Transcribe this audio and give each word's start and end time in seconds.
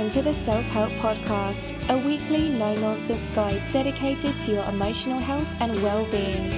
Welcome 0.00 0.22
to 0.22 0.28
the 0.30 0.34
Self 0.34 0.64
Help 0.68 0.92
Podcast, 0.92 1.74
a 1.90 1.98
weekly 1.98 2.48
no 2.48 2.74
nonsense 2.76 3.28
guide 3.28 3.60
dedicated 3.68 4.38
to 4.38 4.52
your 4.52 4.64
emotional 4.64 5.18
health 5.18 5.46
and 5.60 5.78
well 5.82 6.06
being. 6.06 6.48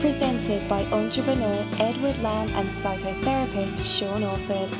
Presented 0.00 0.66
by 0.66 0.82
entrepreneur 0.86 1.62
Edward 1.78 2.16
Lamb 2.22 2.48
and 2.54 2.70
psychotherapist 2.70 3.84
Sean 3.84 4.22
Orford. 4.22 4.74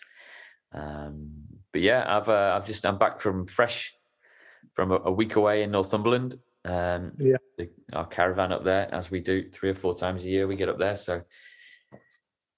Um, 0.73 1.31
but 1.73 1.83
yeah, 1.83 2.05
I've 2.07 2.29
uh, 2.29 2.55
I've 2.57 2.67
just 2.67 2.85
I'm 2.85 2.99
back 2.99 3.21
from 3.21 3.47
fresh 3.47 3.95
from 4.75 4.93
a, 4.93 4.97
a 5.05 5.13
week 5.13 5.37
away 5.37 5.63
in 5.63 5.71
Northumberland. 5.71 6.35
Um, 6.65 7.13
Yeah. 7.19 7.37
the, 7.59 7.71
our 7.93 8.07
caravan 8.07 8.53
up 8.53 8.65
there, 8.65 8.93
as 8.95 9.11
we 9.11 9.21
do 9.21 9.49
three 9.51 9.71
or 9.71 9.75
four 9.75 9.95
times 9.95 10.25
a 10.25 10.29
year, 10.29 10.47
we 10.47 10.57
get 10.57 10.69
up 10.69 10.79
there. 10.79 10.97
So 10.97 11.23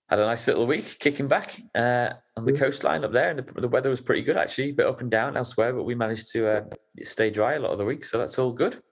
had 0.09 0.19
a 0.19 0.27
nice 0.27 0.47
little 0.47 0.67
week 0.67 0.97
kicking 0.99 1.29
back 1.29 1.59
uh, 1.75 2.11
on 2.37 2.45
the 2.45 2.53
Mm. 2.53 2.59
coastline 2.59 3.05
up 3.05 3.13
there, 3.13 3.31
and 3.31 3.39
the, 3.39 3.61
the 3.61 3.69
weather 3.69 3.91
was 3.91 4.01
pretty 4.01 4.23
good 4.23 4.37
actually, 4.37 4.71
a 4.71 4.75
bit 4.75 4.87
up 4.87 5.01
and 5.01 5.11
down 5.11 5.37
elsewhere, 5.37 5.73
but 5.73 5.85
we 5.85 5.95
managed 5.95 6.33
to 6.33 6.47
uh, 6.49 6.65
stay 7.03 7.31
dry 7.31 7.55
a 7.55 7.61
lot 7.61 7.73
of 7.73 7.79
the 7.79 7.85
week, 7.85 8.05
so 8.05 8.19
that's 8.19 8.39
all 8.39 8.53
good. 8.53 8.83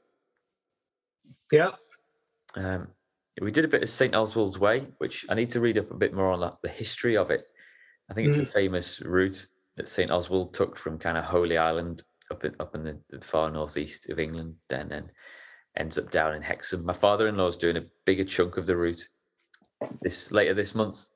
Yeah. 1.52 1.70
Um, 2.54 2.88
we 3.40 3.50
did 3.50 3.64
a 3.64 3.68
bit 3.68 3.82
of 3.82 3.88
St. 3.90 4.14
Oswald's 4.14 4.58
Way, 4.58 4.86
which 4.98 5.26
I 5.28 5.34
need 5.34 5.50
to 5.50 5.60
read 5.60 5.78
up 5.78 5.90
a 5.90 5.94
bit 5.96 6.14
more 6.14 6.30
on 6.30 6.40
the, 6.40 6.52
the 6.62 6.68
history 6.68 7.16
of 7.16 7.30
it. 7.30 7.44
I 8.10 8.14
think 8.14 8.28
it's 8.28 8.38
a 8.38 8.46
famous 8.46 9.00
route 9.00 9.46
that 9.80 9.88
St. 9.88 10.10
Oswald 10.10 10.52
took 10.52 10.76
from 10.76 10.98
kind 10.98 11.16
of 11.16 11.24
Holy 11.24 11.56
Island 11.56 12.02
up 12.30 12.44
in, 12.44 12.54
up 12.60 12.74
in 12.74 12.84
the, 12.84 13.00
the 13.08 13.24
far 13.24 13.50
northeast 13.50 14.10
of 14.10 14.18
England, 14.18 14.54
and 14.68 14.90
then 14.90 15.10
ends 15.78 15.96
up 15.98 16.10
down 16.10 16.34
in 16.34 16.42
Hexham. 16.42 16.84
My 16.84 16.92
father-in-law 16.92 17.46
is 17.46 17.56
doing 17.56 17.78
a 17.78 17.84
bigger 18.04 18.24
chunk 18.24 18.58
of 18.58 18.66
the 18.66 18.76
route 18.76 19.02
this 20.02 20.30
later 20.32 20.52
this 20.52 20.74
month, 20.74 21.06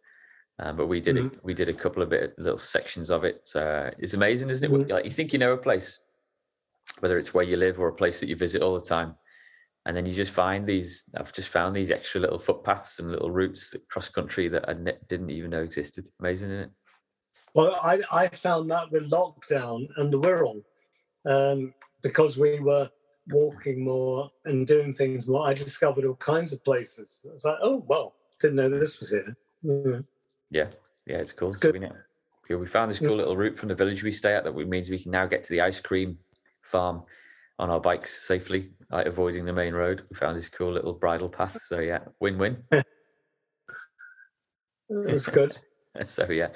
um, 0.61 0.79
but 0.79 0.87
we 0.87 0.99
did 0.99 1.19
it. 1.19 1.45
We 1.45 1.53
did 1.53 1.69
a 1.69 1.75
couple 1.75 2.03
of 2.03 2.09
bit 2.09 2.33
little 2.39 2.57
sections 2.57 3.11
of 3.11 3.23
it. 3.25 3.43
So 3.45 3.91
it's 3.99 4.15
amazing, 4.15 4.49
isn't 4.49 4.65
it? 4.73 4.75
Mhm. 4.75 4.91
Like 4.91 5.05
you 5.05 5.11
think 5.11 5.35
you 5.35 5.39
know 5.39 5.53
a 5.53 5.59
place, 5.59 6.01
whether 7.01 7.19
it's 7.19 7.35
where 7.35 7.45
you 7.45 7.59
live 7.59 7.79
or 7.79 7.89
a 7.89 7.95
place 7.95 8.19
that 8.21 8.31
you 8.31 8.37
visit 8.37 8.63
all 8.63 8.75
the 8.81 8.87
time, 8.87 9.15
and 9.85 9.95
then 9.95 10.07
you 10.07 10.15
just 10.15 10.33
find 10.33 10.65
these. 10.65 11.05
I've 11.15 11.35
just 11.35 11.51
found 11.51 11.77
these 11.77 11.91
extra 11.91 12.19
little 12.23 12.39
footpaths 12.39 12.99
and 12.99 13.11
little 13.13 13.31
routes 13.31 13.69
that 13.71 13.87
cross 13.91 14.09
country 14.09 14.49
that 14.49 14.67
I 14.67 14.73
ne- 14.73 14.99
didn't 15.11 15.29
even 15.29 15.51
know 15.51 15.63
existed. 15.63 16.09
Amazing, 16.19 16.51
isn't 16.53 16.65
it? 16.65 16.71
Well, 17.55 17.79
I, 17.83 18.01
I 18.11 18.29
found 18.29 18.71
that 18.71 18.91
with 18.91 19.11
lockdown 19.11 19.87
and 19.97 20.13
the 20.13 20.21
Wirral, 20.21 20.63
um, 21.27 21.73
because 22.03 22.37
we 22.37 22.59
were 22.61 22.91
walking 23.29 23.85
more 23.85 24.31
and 24.45 24.67
doing 24.67 24.93
things 24.93 25.29
more, 25.29 25.47
I 25.47 25.55
discovered 25.55 26.05
all 26.05 26.17
kinds 26.17 26.53
of 26.53 26.65
places. 26.65 27.23
I 27.25 27.33
was 27.33 27.45
like, 27.45 27.59
oh, 27.63 27.85
well, 27.87 28.15
didn't 28.41 28.57
know 28.57 28.69
this 28.69 28.99
was 28.99 29.11
here. 29.11 29.37
Mm. 29.65 30.05
Yeah, 30.51 30.67
yeah, 31.07 31.19
it's 31.19 31.33
cool. 31.33 31.49
It's 31.49 31.61
So 31.61 31.71
we, 31.71 31.81
yeah, 31.81 32.57
we 32.57 32.67
found 32.67 32.91
this 32.91 32.99
cool 32.99 33.17
little 33.17 33.37
route 33.37 33.59
from 33.59 33.69
the 33.69 33.75
village 33.75 34.03
we 34.03 34.13
stay 34.13 34.35
at 34.35 34.45
that 34.45 34.55
means 34.55 34.91
we 34.91 34.99
can 34.99 35.13
now 35.13 35.27
get 35.27 35.45
to 35.45 35.51
the 35.51 35.61
ice 35.61 35.81
cream 35.81 36.19
farm 36.63 37.05
on 37.61 37.71
our 37.71 37.81
bikes 37.81 38.27
safely, 38.27 38.73
like 38.91 39.07
avoiding 39.07 39.45
the 39.45 39.53
main 39.53 39.75
road. 39.75 40.03
We 40.11 40.17
found 40.17 40.37
this 40.37 40.49
cool 40.49 40.73
little 40.73 40.93
bridle 40.93 41.29
path. 41.29 41.57
So 41.67 41.79
yeah, 41.79 42.01
win-win. 42.21 42.63
It's 45.07 45.29
good. 45.29 45.57
so 46.07 46.31
yeah, 46.31 46.49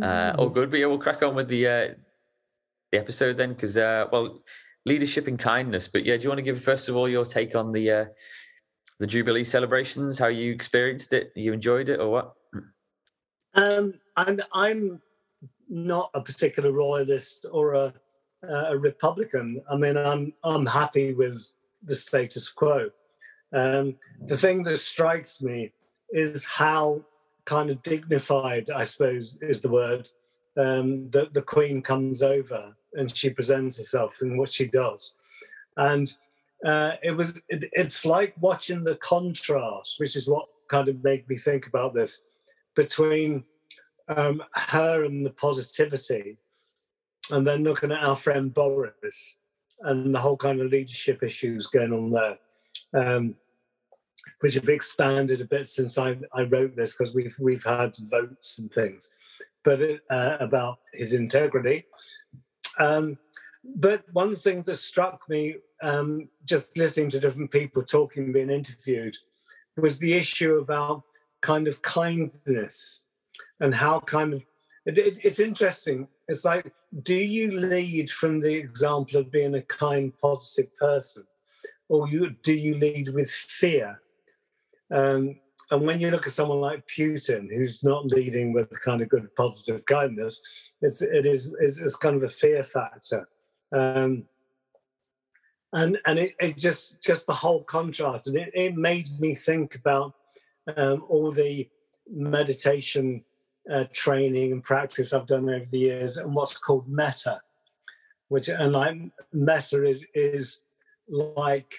uh, 0.00 0.34
all 0.38 0.48
good. 0.48 0.70
But 0.70 0.80
yeah, 0.80 0.86
we'll 0.86 0.98
crack 0.98 1.22
on 1.22 1.34
with 1.34 1.48
the 1.48 1.66
uh, 1.66 1.88
the 2.90 2.98
episode 2.98 3.36
then, 3.36 3.54
because 3.54 3.76
uh, 3.76 4.06
well, 4.12 4.42
leadership 4.84 5.26
and 5.26 5.38
kindness. 5.38 5.88
But 5.88 6.04
yeah, 6.04 6.16
do 6.16 6.24
you 6.24 6.28
want 6.28 6.38
to 6.38 6.42
give 6.42 6.62
first 6.62 6.88
of 6.88 6.96
all 6.96 7.08
your 7.08 7.24
take 7.24 7.54
on 7.54 7.72
the 7.72 7.90
uh, 7.90 8.04
the 9.00 9.06
Jubilee 9.06 9.44
celebrations? 9.44 10.18
How 10.18 10.26
you 10.26 10.52
experienced 10.52 11.12
it? 11.12 11.32
You 11.34 11.52
enjoyed 11.52 11.88
it 11.88 12.00
or 12.00 12.10
what? 12.10 12.34
Um, 13.54 13.94
and 14.16 14.42
I'm 14.52 15.00
not 15.68 16.10
a 16.14 16.22
particular 16.22 16.72
royalist 16.72 17.46
or 17.50 17.74
a, 17.74 17.94
a 18.48 18.76
Republican. 18.78 19.62
I 19.70 19.76
mean, 19.76 19.96
I'm 19.96 20.32
I'm 20.44 20.66
happy 20.66 21.14
with 21.14 21.50
the 21.82 21.96
status 21.96 22.50
quo. 22.50 22.90
Um, 23.54 23.96
the 24.26 24.36
thing 24.36 24.62
that 24.64 24.78
strikes 24.78 25.42
me 25.42 25.72
is 26.10 26.48
how 26.48 27.04
kind 27.44 27.70
of 27.70 27.82
dignified, 27.82 28.70
I 28.70 28.84
suppose, 28.84 29.38
is 29.42 29.60
the 29.60 29.70
word, 29.70 30.08
um, 30.56 31.10
that 31.10 31.34
the 31.34 31.42
Queen 31.42 31.82
comes 31.82 32.22
over 32.22 32.74
and 32.94 33.14
she 33.14 33.30
presents 33.30 33.78
herself 33.78 34.18
and 34.20 34.38
what 34.38 34.52
she 34.52 34.66
does, 34.66 35.16
and 35.76 36.12
uh, 36.64 36.92
it 37.02 37.12
was 37.12 37.40
it, 37.48 37.64
it's 37.72 38.04
like 38.06 38.34
watching 38.40 38.84
the 38.84 38.96
contrast, 38.96 39.96
which 39.98 40.14
is 40.14 40.28
what 40.28 40.46
kind 40.68 40.88
of 40.88 41.02
made 41.02 41.28
me 41.28 41.36
think 41.36 41.66
about 41.66 41.94
this 41.94 42.22
between 42.74 43.44
um, 44.08 44.42
her 44.54 45.04
and 45.04 45.24
the 45.24 45.30
positivity, 45.30 46.36
and 47.30 47.46
then 47.46 47.64
looking 47.64 47.92
at 47.92 48.02
our 48.02 48.16
friend 48.16 48.52
Boris 48.52 49.36
and 49.80 50.14
the 50.14 50.18
whole 50.18 50.36
kind 50.36 50.60
of 50.60 50.70
leadership 50.70 51.22
issues 51.22 51.66
going 51.66 51.92
on 51.92 52.10
there, 52.10 52.38
um, 52.94 53.34
which 54.42 54.54
have 54.54 54.68
expanded 54.68 55.40
a 55.40 55.44
bit 55.44 55.68
since 55.68 55.96
I, 55.98 56.18
I 56.34 56.42
wrote 56.42 56.74
this 56.74 56.96
because 56.96 57.14
we've 57.14 57.34
we've 57.38 57.62
had 57.64 57.94
votes 58.10 58.58
and 58.58 58.70
things, 58.72 59.12
but 59.64 59.80
it, 59.80 60.00
uh, 60.10 60.36
about 60.40 60.78
his 60.92 61.14
integrity. 61.14 61.84
Um, 62.80 63.18
but 63.76 64.02
one 64.12 64.34
thing 64.34 64.62
that 64.62 64.76
struck 64.76 65.20
me, 65.28 65.56
um, 65.80 66.28
just 66.44 66.76
listening 66.76 67.08
to 67.10 67.20
different 67.20 67.52
people 67.52 67.84
talking, 67.84 68.32
being 68.32 68.50
interviewed, 68.50 69.16
was 69.76 69.98
the 70.00 70.14
issue 70.14 70.56
about 70.56 71.04
kind 71.40 71.68
of 71.68 71.80
kindness 71.82 73.04
and 73.60 73.72
how 73.72 74.00
kind 74.00 74.34
of 74.34 74.42
it, 74.86 74.98
it- 74.98 75.24
it's 75.24 75.38
interesting. 75.38 76.08
It's 76.26 76.44
like, 76.44 76.72
do 77.04 77.14
you 77.14 77.52
lead 77.52 78.10
from 78.10 78.40
the 78.40 78.54
example 78.54 79.20
of 79.20 79.30
being 79.30 79.54
a 79.54 79.62
kind, 79.62 80.12
positive 80.20 80.76
person, 80.78 81.24
or 81.88 82.08
you 82.08 82.30
do 82.42 82.54
you 82.54 82.74
lead 82.76 83.10
with 83.10 83.30
fear? 83.30 84.00
Um, 84.92 85.36
and 85.70 85.86
when 85.86 86.00
you 86.00 86.10
look 86.10 86.26
at 86.26 86.32
someone 86.32 86.60
like 86.60 86.86
Putin, 86.86 87.48
who's 87.48 87.82
not 87.82 88.04
leading 88.06 88.52
with 88.52 88.68
kind 88.80 89.00
of 89.00 89.08
good, 89.08 89.34
positive 89.36 89.84
kindness, 89.86 90.72
it's 90.82 91.00
it 91.00 91.24
is 91.24 91.56
it's, 91.60 91.96
kind 91.96 92.16
of 92.16 92.22
a 92.24 92.28
fear 92.28 92.62
factor. 92.62 93.26
Um, 93.74 94.24
and 95.72 95.98
and 96.06 96.18
it, 96.18 96.34
it 96.40 96.58
just 96.58 97.02
just 97.02 97.26
the 97.26 97.32
whole 97.32 97.64
contrast, 97.64 98.26
and 98.26 98.36
it, 98.36 98.50
it 98.54 98.76
made 98.76 99.08
me 99.18 99.34
think 99.34 99.74
about 99.74 100.12
um, 100.76 101.06
all 101.08 101.30
the 101.30 101.66
meditation 102.10 103.24
uh, 103.70 103.84
training 103.94 104.52
and 104.52 104.62
practice 104.62 105.14
I've 105.14 105.26
done 105.26 105.48
over 105.48 105.64
the 105.70 105.78
years, 105.78 106.18
and 106.18 106.34
what's 106.34 106.58
called 106.58 106.86
metta, 106.86 107.40
which 108.28 108.48
and 108.48 108.74
like 108.74 108.98
metta 109.32 109.84
is 109.84 110.06
is 110.14 110.60
like 111.08 111.72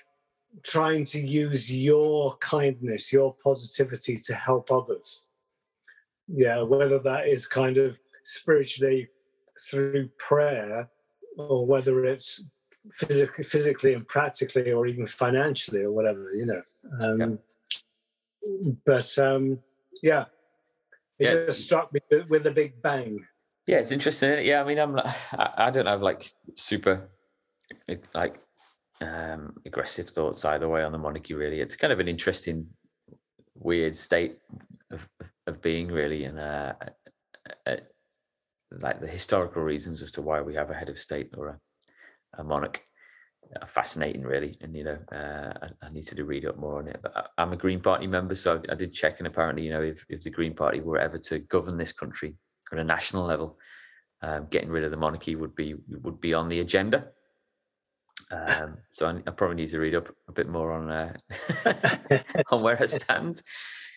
trying 0.62 1.06
to 1.06 1.26
use 1.26 1.76
your 1.76 2.38
kindness, 2.38 3.12
your 3.12 3.36
positivity 3.44 4.18
to 4.18 4.36
help 4.36 4.72
others. 4.72 5.28
Yeah, 6.28 6.62
whether 6.62 7.00
that 7.00 7.28
is 7.28 7.48
kind 7.48 7.78
of 7.78 8.00
spiritually 8.24 9.10
through 9.70 10.10
prayer 10.18 10.90
or 11.38 11.66
whether 11.66 12.06
it's 12.06 12.46
physically, 12.92 13.44
physically 13.44 13.94
and 13.94 14.08
practically, 14.08 14.72
or 14.72 14.88
even 14.88 15.06
financially, 15.06 15.82
or 15.82 15.92
whatever, 15.92 16.34
you 16.34 16.46
know. 16.46 16.62
Um, 17.02 17.20
yeah. 17.20 18.72
But 18.86 19.18
um, 19.20 19.60
yeah, 20.02 20.26
it 21.20 21.28
yeah. 21.28 21.46
just 21.46 21.64
struck 21.64 21.94
me 21.94 22.02
with 22.30 22.46
a 22.48 22.52
big 22.52 22.82
bang. 22.82 23.26
Yeah, 23.66 23.78
it's 23.78 23.92
interesting. 23.92 24.46
Yeah, 24.46 24.62
I 24.62 24.66
mean, 24.66 24.80
I'm 24.80 25.00
I 25.34 25.72
don't 25.72 25.86
have 25.86 26.02
like 26.02 26.30
super 26.56 27.10
like 28.14 28.40
um 29.02 29.54
aggressive 29.66 30.10
thoughts 30.10 30.46
either 30.46 30.70
way 30.70 30.84
on 30.84 30.92
the 30.92 30.98
monarchy. 30.98 31.34
Really, 31.34 31.62
it's 31.62 31.76
kind 31.76 31.94
of 31.94 32.00
an 32.00 32.08
interesting, 32.08 32.68
weird 33.56 33.96
state 33.96 34.38
of, 34.92 35.08
of 35.48 35.62
being, 35.62 35.88
really, 35.88 36.26
and 36.26 36.40
uh, 36.40 36.74
uh, 37.66 37.76
like 38.80 39.00
the 39.00 39.08
historical 39.08 39.62
reasons 39.62 40.02
as 40.02 40.12
to 40.14 40.22
why 40.22 40.42
we 40.42 40.56
have 40.56 40.70
a 40.70 40.76
head 40.76 40.90
of 40.90 41.00
state 41.00 41.32
or 41.38 41.48
a, 41.48 42.42
a 42.42 42.44
monarch 42.44 42.82
are 43.62 43.68
fascinating, 43.68 44.24
really. 44.24 44.58
And 44.62 44.76
you 44.76 44.84
know, 44.84 44.98
uh, 45.12 45.54
I, 45.62 45.88
I, 45.88 45.90
need 45.92 46.08
to 46.08 46.26
read 46.26 46.46
up 46.46 46.58
more 46.58 46.80
on 46.80 46.88
it. 46.88 47.00
But 47.02 47.32
I, 47.38 47.44
am 47.44 47.54
a 47.54 47.58
Green 47.58 47.82
Party 47.82 48.08
member, 48.08 48.36
so 48.36 48.56
I, 48.56 48.72
I, 48.72 48.76
did 48.76 48.94
check, 48.94 49.20
and 49.20 49.28
apparently, 49.28 49.64
you 49.64 49.72
know, 49.72 49.82
if 49.82 50.06
if 50.10 50.24
the 50.24 50.30
Green 50.30 50.54
Party 50.54 50.80
were 50.80 51.00
ever 51.00 51.18
to 51.18 51.40
govern 51.40 51.78
this 51.78 51.92
country 51.92 52.36
on 52.72 52.80
a 52.80 52.84
national 52.84 53.26
level, 53.26 53.58
um, 54.22 54.48
getting 54.50 54.70
rid 54.70 54.84
of 54.84 54.92
the 54.92 54.98
monarchy 54.98 55.36
would 55.36 55.56
be 55.56 55.76
would 56.02 56.20
be 56.20 56.34
on 56.34 56.50
the 56.50 56.60
agenda. 56.60 57.08
Um, 58.32 58.78
so 58.94 59.08
I, 59.08 59.16
I, 59.28 59.32
probably 59.32 59.58
need 59.58 59.70
to 59.70 59.80
read 59.80 59.96
up 59.96 60.10
a 60.28 60.32
bit 60.32 60.50
more 60.50 60.72
on 60.72 60.92
uh, 60.92 61.14
on 62.52 62.64
where 62.64 62.82
I 62.82 62.86
stand 62.86 63.42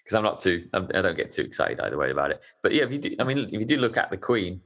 because 0.03 0.17
I'm 0.17 0.23
not 0.23 0.39
too 0.39 0.69
I'm, 0.73 0.85
I 0.85 0.97
do 0.97 1.03
not 1.03 1.17
get 1.17 1.33
too 1.33 1.43
excited 1.43 1.81
either 1.81 1.99
way 1.99 2.11
about 2.11 2.31
it. 2.31 2.43
But 2.63 2.73
yeah, 2.73 2.85
if 2.85 2.93
you 2.93 2.99
do, 2.99 3.15
I 3.19 3.25
mean, 3.25 3.39
if 3.39 3.53
you 3.53 3.65
do 3.65 3.79
look 3.79 3.97
at 3.97 4.11
the 4.11 4.17
Queen 4.17 4.61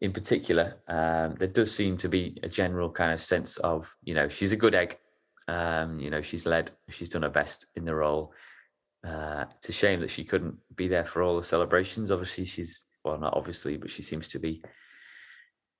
in 0.00 0.12
particular, 0.12 0.74
um, 0.88 1.34
there 1.38 1.48
does 1.48 1.74
seem 1.74 1.96
to 1.98 2.08
be 2.08 2.38
a 2.42 2.48
general 2.48 2.90
kind 2.90 3.12
of 3.12 3.20
sense 3.20 3.56
of 3.58 3.94
you 4.02 4.14
know 4.14 4.28
she's 4.28 4.52
a 4.52 4.56
good 4.56 4.74
egg. 4.74 4.98
Um, 5.48 5.98
you 5.98 6.08
know, 6.08 6.22
she's 6.22 6.46
led, 6.46 6.70
she's 6.88 7.08
done 7.08 7.22
her 7.22 7.28
best 7.28 7.66
in 7.74 7.84
the 7.84 7.94
role. 7.94 8.32
Uh, 9.04 9.44
it's 9.56 9.68
a 9.68 9.72
shame 9.72 10.00
that 10.00 10.10
she 10.10 10.22
couldn't 10.22 10.56
be 10.76 10.86
there 10.86 11.04
for 11.04 11.22
all 11.22 11.34
the 11.36 11.42
celebrations. 11.42 12.12
Obviously, 12.12 12.44
she's 12.44 12.84
well, 13.04 13.18
not 13.18 13.34
obviously, 13.34 13.76
but 13.76 13.90
she 13.90 14.02
seems 14.02 14.28
to 14.28 14.38
be. 14.38 14.62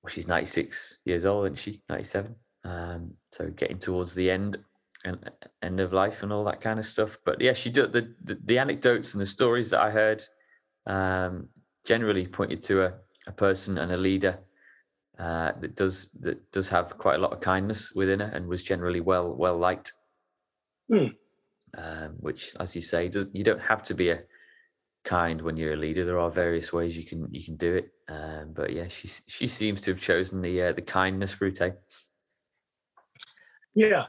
Well, 0.02 0.10
she's 0.10 0.26
96 0.26 0.98
years 1.04 1.26
old, 1.26 1.46
isn't 1.46 1.60
she? 1.60 1.80
97. 1.88 2.34
Um, 2.64 3.14
so 3.30 3.50
getting 3.50 3.78
towards 3.78 4.14
the 4.14 4.30
end 4.30 4.58
and 5.04 5.30
end 5.62 5.80
of 5.80 5.92
life 5.92 6.22
and 6.22 6.32
all 6.32 6.44
that 6.44 6.60
kind 6.60 6.78
of 6.78 6.86
stuff. 6.86 7.18
But 7.24 7.40
yeah, 7.40 7.52
she 7.52 7.70
did 7.70 7.92
the, 7.92 8.14
the, 8.22 8.38
the 8.44 8.58
anecdotes 8.58 9.14
and 9.14 9.20
the 9.20 9.26
stories 9.26 9.70
that 9.70 9.80
I 9.80 9.90
heard 9.90 10.22
um, 10.86 11.48
generally 11.84 12.26
pointed 12.26 12.62
to 12.64 12.84
a, 12.84 12.94
a 13.26 13.32
person 13.32 13.78
and 13.78 13.92
a 13.92 13.96
leader 13.96 14.38
uh, 15.18 15.52
that 15.60 15.76
does 15.76 16.10
that 16.20 16.50
does 16.52 16.68
have 16.68 16.96
quite 16.98 17.16
a 17.16 17.18
lot 17.18 17.32
of 17.32 17.40
kindness 17.40 17.92
within 17.94 18.20
her 18.20 18.30
and 18.34 18.46
was 18.46 18.62
generally 18.62 19.00
well 19.00 19.34
well 19.34 19.56
liked. 19.56 19.92
Hmm. 20.88 21.06
Um, 21.76 22.16
which, 22.20 22.54
as 22.60 22.76
you 22.76 22.82
say, 22.82 23.08
does 23.08 23.26
you 23.32 23.44
don't 23.44 23.60
have 23.60 23.82
to 23.84 23.94
be 23.94 24.10
a 24.10 24.22
kind 25.04 25.40
when 25.40 25.56
you're 25.56 25.74
a 25.74 25.76
leader. 25.76 26.04
There 26.04 26.18
are 26.18 26.30
various 26.30 26.72
ways 26.72 26.96
you 26.96 27.04
can 27.04 27.28
you 27.30 27.44
can 27.44 27.56
do 27.56 27.74
it. 27.74 27.92
Um, 28.08 28.52
but 28.54 28.72
yeah, 28.72 28.88
she 28.88 29.08
she 29.26 29.46
seems 29.46 29.82
to 29.82 29.92
have 29.92 30.00
chosen 30.00 30.40
the 30.40 30.62
uh, 30.62 30.72
the 30.72 30.82
kindness 30.82 31.40
route. 31.40 31.60
Eh? 31.60 31.70
Yeah, 33.74 34.06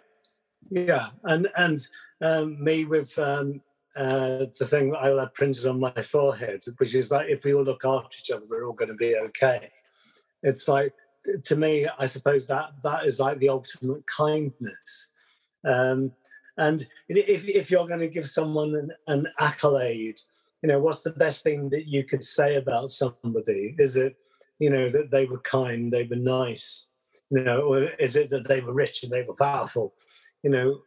yeah, 0.70 1.10
and 1.24 1.48
and 1.58 1.80
um, 2.22 2.64
me 2.64 2.86
with 2.86 3.18
um, 3.18 3.62
uh, 3.96 4.46
the 4.60 4.66
thing 4.66 4.92
that 4.92 5.00
I 5.00 5.10
have 5.10 5.34
printed 5.34 5.66
on 5.68 5.80
my 5.80 5.92
forehead, 6.02 6.64
which 6.78 6.96
is 6.96 7.12
like 7.12 7.30
if 7.30 7.44
we 7.44 7.54
all 7.54 7.64
look 7.64 7.86
after 7.86 8.18
each 8.20 8.32
other, 8.32 8.46
we're 8.50 8.66
all 8.66 8.74
going 8.74 8.90
to 8.90 8.96
be 8.96 9.16
okay. 9.16 9.72
It's 10.42 10.68
like 10.68 10.94
to 11.46 11.56
me, 11.56 11.88
I 12.00 12.06
suppose 12.06 12.48
that 12.48 12.72
that 12.84 13.06
is 13.06 13.20
like 13.20 13.40
the 13.40 13.50
ultimate 13.50 14.06
kindness. 14.08 15.12
Um, 15.66 16.12
and 16.58 16.86
if, 17.08 17.46
if 17.46 17.72
you're 17.72 17.88
going 17.88 18.00
to 18.02 18.08
give 18.08 18.30
someone 18.30 18.76
an, 18.76 18.92
an 19.08 19.28
accolade, 19.40 20.20
you 20.62 20.70
know, 20.70 20.80
what's 20.80 21.02
the 21.02 21.12
best 21.12 21.44
thing 21.44 21.70
that 21.70 21.88
you 21.88 22.04
could 22.04 22.24
say 22.24 22.56
about 22.56 22.92
somebody? 22.92 23.76
Is 23.80 23.98
it, 23.98 24.16
you 24.60 24.70
know, 24.70 24.90
that 24.92 25.10
they 25.12 25.26
were 25.26 25.40
kind, 25.40 25.92
they 25.92 26.04
were 26.04 26.16
nice, 26.16 26.90
you 27.34 27.44
know, 27.44 27.62
or 27.62 27.84
is 28.00 28.16
it 28.16 28.30
that 28.30 28.48
they 28.48 28.62
were 28.62 28.74
rich 28.74 29.02
and 29.02 29.12
they 29.12 29.24
were 29.24 29.34
powerful? 29.34 29.96
You 30.44 30.52
know, 30.52 30.82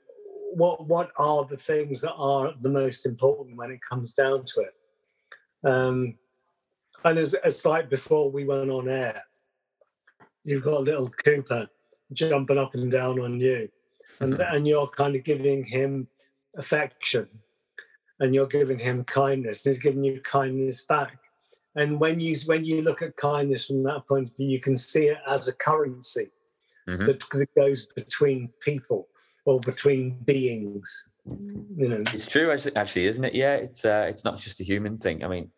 what 0.54 0.86
what 0.86 1.10
are 1.18 1.44
the 1.44 1.56
things 1.56 2.00
that 2.02 2.14
are 2.14 2.54
the 2.60 2.68
most 2.68 3.04
important 3.04 3.56
when 3.56 3.72
it 3.72 3.80
comes 3.88 4.12
down 4.12 4.44
to 4.44 4.60
it? 4.60 5.68
Um, 5.68 6.18
and 7.04 7.18
as 7.18 7.34
it's 7.44 7.66
like 7.66 7.90
before 7.90 8.30
we 8.30 8.44
went 8.44 8.70
on 8.70 8.88
air, 8.88 9.24
you've 10.44 10.62
got 10.62 10.84
little 10.84 11.10
Cooper 11.24 11.66
jumping 12.12 12.58
up 12.58 12.74
and 12.74 12.92
down 12.92 13.18
on 13.18 13.40
you, 13.40 13.68
and 14.20 14.34
and 14.34 14.68
you're 14.68 14.86
kind 14.86 15.16
of 15.16 15.24
giving 15.24 15.64
him 15.64 16.06
affection 16.56 17.28
and 18.20 18.34
you're 18.34 18.46
giving 18.46 18.78
him 18.78 19.02
kindness 19.04 19.66
and 19.66 19.74
he's 19.74 19.82
giving 19.82 20.02
you 20.02 20.20
kindness 20.22 20.86
back 20.86 21.18
and 21.74 22.00
when 22.00 22.18
you 22.18 22.34
when 22.46 22.64
you 22.64 22.80
look 22.80 23.02
at 23.02 23.14
kindness 23.16 23.66
from 23.66 23.82
that 23.82 24.06
point 24.08 24.30
of 24.30 24.36
view 24.38 24.48
you 24.48 24.58
can 24.58 24.74
see 24.74 25.08
it 25.08 25.18
as 25.28 25.48
a 25.48 25.56
currency 25.56 26.30
mm-hmm. 26.88 27.06
that, 27.06 27.20
that, 27.30 27.54
goes 27.56 27.86
between 27.94 28.50
people 28.60 29.08
or 29.44 29.60
between 29.60 30.18
beings. 30.24 31.08
You 31.26 31.88
know 31.88 32.02
it's 32.12 32.30
true 32.30 32.52
actually 32.76 33.06
isn't 33.06 33.24
it? 33.24 33.34
Yeah 33.34 33.54
it's 33.54 33.84
uh, 33.84 34.06
it's 34.08 34.24
not 34.24 34.38
just 34.38 34.60
a 34.60 34.64
human 34.64 34.98
thing. 34.98 35.24
I 35.24 35.28
mean 35.28 35.50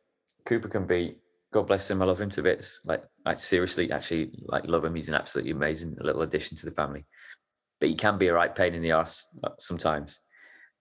cooper 0.47 0.69
can 0.69 0.87
be 0.87 1.17
god 1.53 1.67
bless 1.67 1.91
him 1.91 2.01
i 2.01 2.05
love 2.05 2.21
him 2.21 2.31
to 2.31 2.43
bits. 2.43 2.81
Like 2.85 3.05
like 3.25 3.41
seriously 3.41 3.91
actually 3.93 4.31
like 4.47 4.67
love 4.67 4.85
him 4.85 4.95
he's 4.95 5.09
an 5.09 5.15
absolutely 5.15 5.53
amazing 5.53 5.97
little 6.01 6.23
addition 6.23 6.57
to 6.59 6.67
the 6.67 6.73
family. 6.73 7.05
But 7.81 7.91
he 7.91 7.95
can 7.95 8.19
be 8.19 8.29
a 8.29 8.35
right 8.35 8.55
pain 8.55 8.75
in 8.75 8.83
the 8.83 8.93
ass 8.93 9.27
uh, 9.45 9.51
sometimes. 9.59 10.21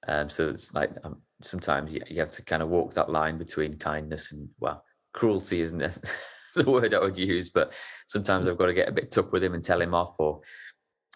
Um, 0.08 0.30
so 0.30 0.50
it's 0.50 0.74
like 0.74 0.92
um, 1.04 1.22
sometimes 1.44 1.94
you, 1.94 2.02
you 2.08 2.20
have 2.20 2.32
to 2.32 2.46
kind 2.46 2.64
of 2.64 2.70
walk 2.70 2.94
that 2.94 3.10
line 3.10 3.38
between 3.38 3.78
kindness 3.78 4.32
and 4.32 4.48
well 4.60 4.84
cruelty 5.14 5.62
isn't 5.62 5.82
the 6.56 6.70
word 6.70 6.94
I 6.94 7.00
would 7.00 7.18
use, 7.18 7.50
but 7.50 7.74
sometimes 8.06 8.48
I've 8.48 8.58
got 8.58 8.68
to 8.68 8.74
get 8.74 8.90
a 8.90 8.94
bit 8.94 9.12
tough 9.12 9.32
with 9.32 9.44
him 9.44 9.54
and 9.54 9.64
tell 9.64 9.82
him 9.82 9.94
off, 9.94 10.20
or 10.20 10.42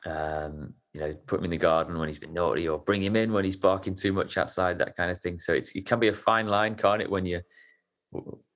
um, 0.05 0.73
you 0.93 1.01
know, 1.01 1.13
put 1.25 1.39
him 1.39 1.45
in 1.45 1.51
the 1.51 1.57
garden 1.57 1.97
when 1.97 2.07
he's 2.07 2.19
been 2.19 2.33
naughty, 2.33 2.67
or 2.67 2.79
bring 2.79 3.03
him 3.03 3.15
in 3.15 3.31
when 3.31 3.45
he's 3.45 3.55
barking 3.55 3.95
too 3.95 4.13
much 4.13 4.37
outside, 4.37 4.77
that 4.79 4.95
kind 4.95 5.11
of 5.11 5.19
thing. 5.19 5.39
So 5.39 5.53
it 5.53 5.85
can 5.85 5.99
be 5.99 6.09
a 6.09 6.13
fine 6.13 6.47
line, 6.47 6.75
can't 6.75 7.01
it, 7.01 7.09
when 7.09 7.25
you 7.25 7.41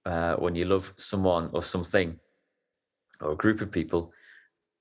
uh, 0.06 0.36
when 0.36 0.56
you 0.56 0.66
love 0.66 0.94
someone 0.98 1.50
or 1.54 1.64
something 1.64 2.20
or 3.22 3.32
a 3.32 3.36
group 3.36 3.62
of 3.62 3.72
people, 3.72 4.12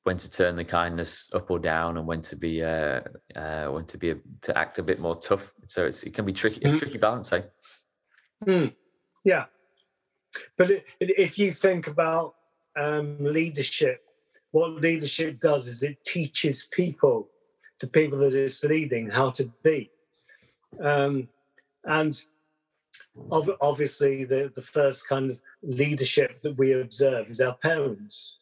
when 0.04 0.18
to 0.18 0.30
turn 0.30 0.54
the 0.54 0.64
kindness 0.64 1.30
up 1.32 1.50
or 1.50 1.58
down 1.58 1.96
and 1.96 2.06
when 2.06 2.22
to 2.22 2.36
be 2.36 2.62
uh, 2.62 3.00
uh 3.34 3.66
when 3.66 3.84
to 3.84 3.98
be 3.98 4.10
a, 4.10 4.16
to 4.42 4.56
act 4.56 4.78
a 4.78 4.82
bit 4.82 5.00
more 5.00 5.16
tough 5.16 5.52
so 5.66 5.86
it's, 5.86 6.04
it 6.04 6.14
can 6.14 6.24
be 6.24 6.32
tricky 6.32 6.60
it's 6.62 6.72
mm. 6.72 6.78
tricky 6.78 6.98
balance 6.98 7.32
eh? 7.32 7.42
mm. 8.46 8.72
yeah 9.24 9.46
but 10.56 10.70
if 11.00 11.38
you 11.38 11.50
think 11.50 11.86
about 11.86 12.34
um, 12.76 13.16
leadership 13.20 14.02
what 14.50 14.80
leadership 14.80 15.38
does 15.40 15.66
is 15.66 15.82
it 15.82 16.02
teaches 16.04 16.68
people 16.72 17.28
the 17.80 17.86
people 17.86 18.18
that 18.18 18.34
it's 18.34 18.64
leading 18.64 19.10
how 19.10 19.30
to 19.30 19.50
be 19.62 19.90
um, 20.82 21.28
and 21.84 22.24
obviously 23.60 24.24
the, 24.24 24.52
the 24.56 24.62
first 24.62 25.08
kind 25.08 25.30
of 25.30 25.40
leadership 25.62 26.40
that 26.40 26.56
we 26.58 26.72
observe 26.72 27.28
is 27.28 27.40
our 27.40 27.54
parents 27.54 28.38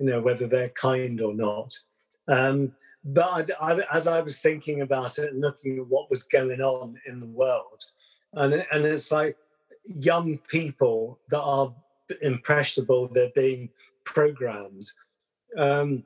you 0.00 0.06
know, 0.06 0.20
whether 0.20 0.46
they're 0.46 0.70
kind 0.70 1.20
or 1.20 1.34
not. 1.34 1.78
Um, 2.26 2.72
but 3.04 3.50
I, 3.60 3.72
I, 3.72 3.82
as 3.92 4.08
I 4.08 4.20
was 4.22 4.40
thinking 4.40 4.80
about 4.80 5.18
it 5.18 5.30
and 5.30 5.40
looking 5.40 5.78
at 5.78 5.86
what 5.86 6.10
was 6.10 6.24
going 6.24 6.60
on 6.60 6.96
in 7.06 7.20
the 7.20 7.26
world, 7.26 7.84
and, 8.32 8.66
and 8.72 8.84
it's 8.84 9.12
like 9.12 9.36
young 9.86 10.38
people 10.48 11.18
that 11.30 11.40
are 11.40 11.74
impressionable, 12.22 13.08
they're 13.08 13.32
being 13.34 13.70
programmed, 14.04 14.90
um, 15.56 16.04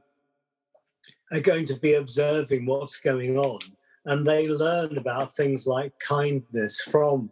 are 1.33 1.40
going 1.40 1.64
to 1.66 1.78
be 1.81 1.95
observing 1.95 2.66
what's 2.66 3.00
going 3.00 3.38
on. 3.38 3.59
And 4.07 4.26
they 4.26 4.49
learn 4.49 4.99
about 4.99 5.35
things 5.35 5.66
like 5.66 5.99
kindness 5.99 6.81
from 6.83 7.31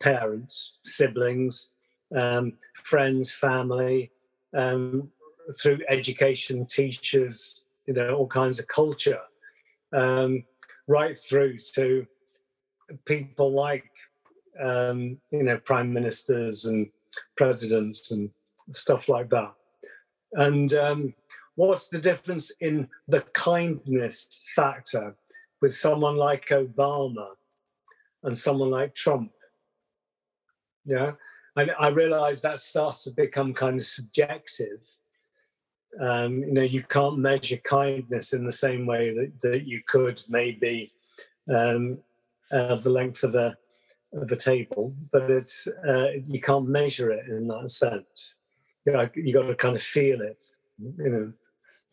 parents, 0.00 0.78
siblings, 0.84 1.72
um, 2.14 2.54
friends, 2.74 3.34
family, 3.34 4.10
um, 4.54 5.10
through 5.60 5.80
education, 5.88 6.66
teachers, 6.66 7.66
you 7.86 7.94
know, 7.94 8.14
all 8.14 8.26
kinds 8.26 8.58
of 8.58 8.66
culture, 8.68 9.20
um, 9.92 10.44
right 10.86 11.16
through 11.16 11.58
to 11.74 12.06
people 13.04 13.50
like, 13.50 13.90
um, 14.62 15.18
you 15.30 15.42
know, 15.42 15.58
prime 15.58 15.92
ministers 15.92 16.66
and 16.66 16.90
presidents 17.36 18.12
and 18.12 18.30
stuff 18.72 19.08
like 19.08 19.30
that. 19.30 19.52
And 20.32 20.72
um, 20.74 21.14
what's 21.56 21.88
the 21.88 22.00
difference 22.00 22.52
in 22.60 22.88
the 23.08 23.22
kindness 23.32 24.42
factor 24.54 25.16
with 25.60 25.74
someone 25.74 26.16
like 26.16 26.46
Obama 26.46 27.28
and 28.22 28.36
someone 28.36 28.70
like 28.70 28.94
Trump? 28.94 29.32
Yeah. 30.84 31.12
And 31.56 31.72
I 31.78 31.88
realize 31.88 32.42
that 32.42 32.60
starts 32.60 33.04
to 33.04 33.10
become 33.14 33.54
kind 33.54 33.76
of 33.76 33.84
subjective 33.84 34.80
Um, 35.98 36.44
you 36.44 36.52
know, 36.52 36.62
you 36.62 36.82
can't 36.82 37.18
measure 37.18 37.58
kindness 37.58 38.32
in 38.32 38.44
the 38.44 38.52
same 38.52 38.86
way 38.86 39.12
that, 39.16 39.30
that 39.42 39.66
you 39.66 39.82
could 39.92 40.22
maybe 40.28 40.92
um, 41.48 41.98
uh, 42.52 42.76
the 42.76 42.90
length 42.90 43.24
of 43.24 43.34
a 43.34 43.56
of 44.12 44.28
the 44.28 44.36
table, 44.36 44.94
but 45.12 45.30
it's 45.30 45.68
uh, 45.88 46.08
you 46.24 46.40
can't 46.40 46.68
measure 46.68 47.10
it 47.10 47.26
in 47.28 47.46
that 47.48 47.70
sense. 47.70 48.36
You 48.84 48.92
know, 48.92 49.08
you 49.14 49.32
got 49.32 49.42
to 49.42 49.54
kind 49.54 49.76
of 49.76 49.82
feel 49.82 50.20
it. 50.20 50.42
You 50.78 51.08
know. 51.08 51.32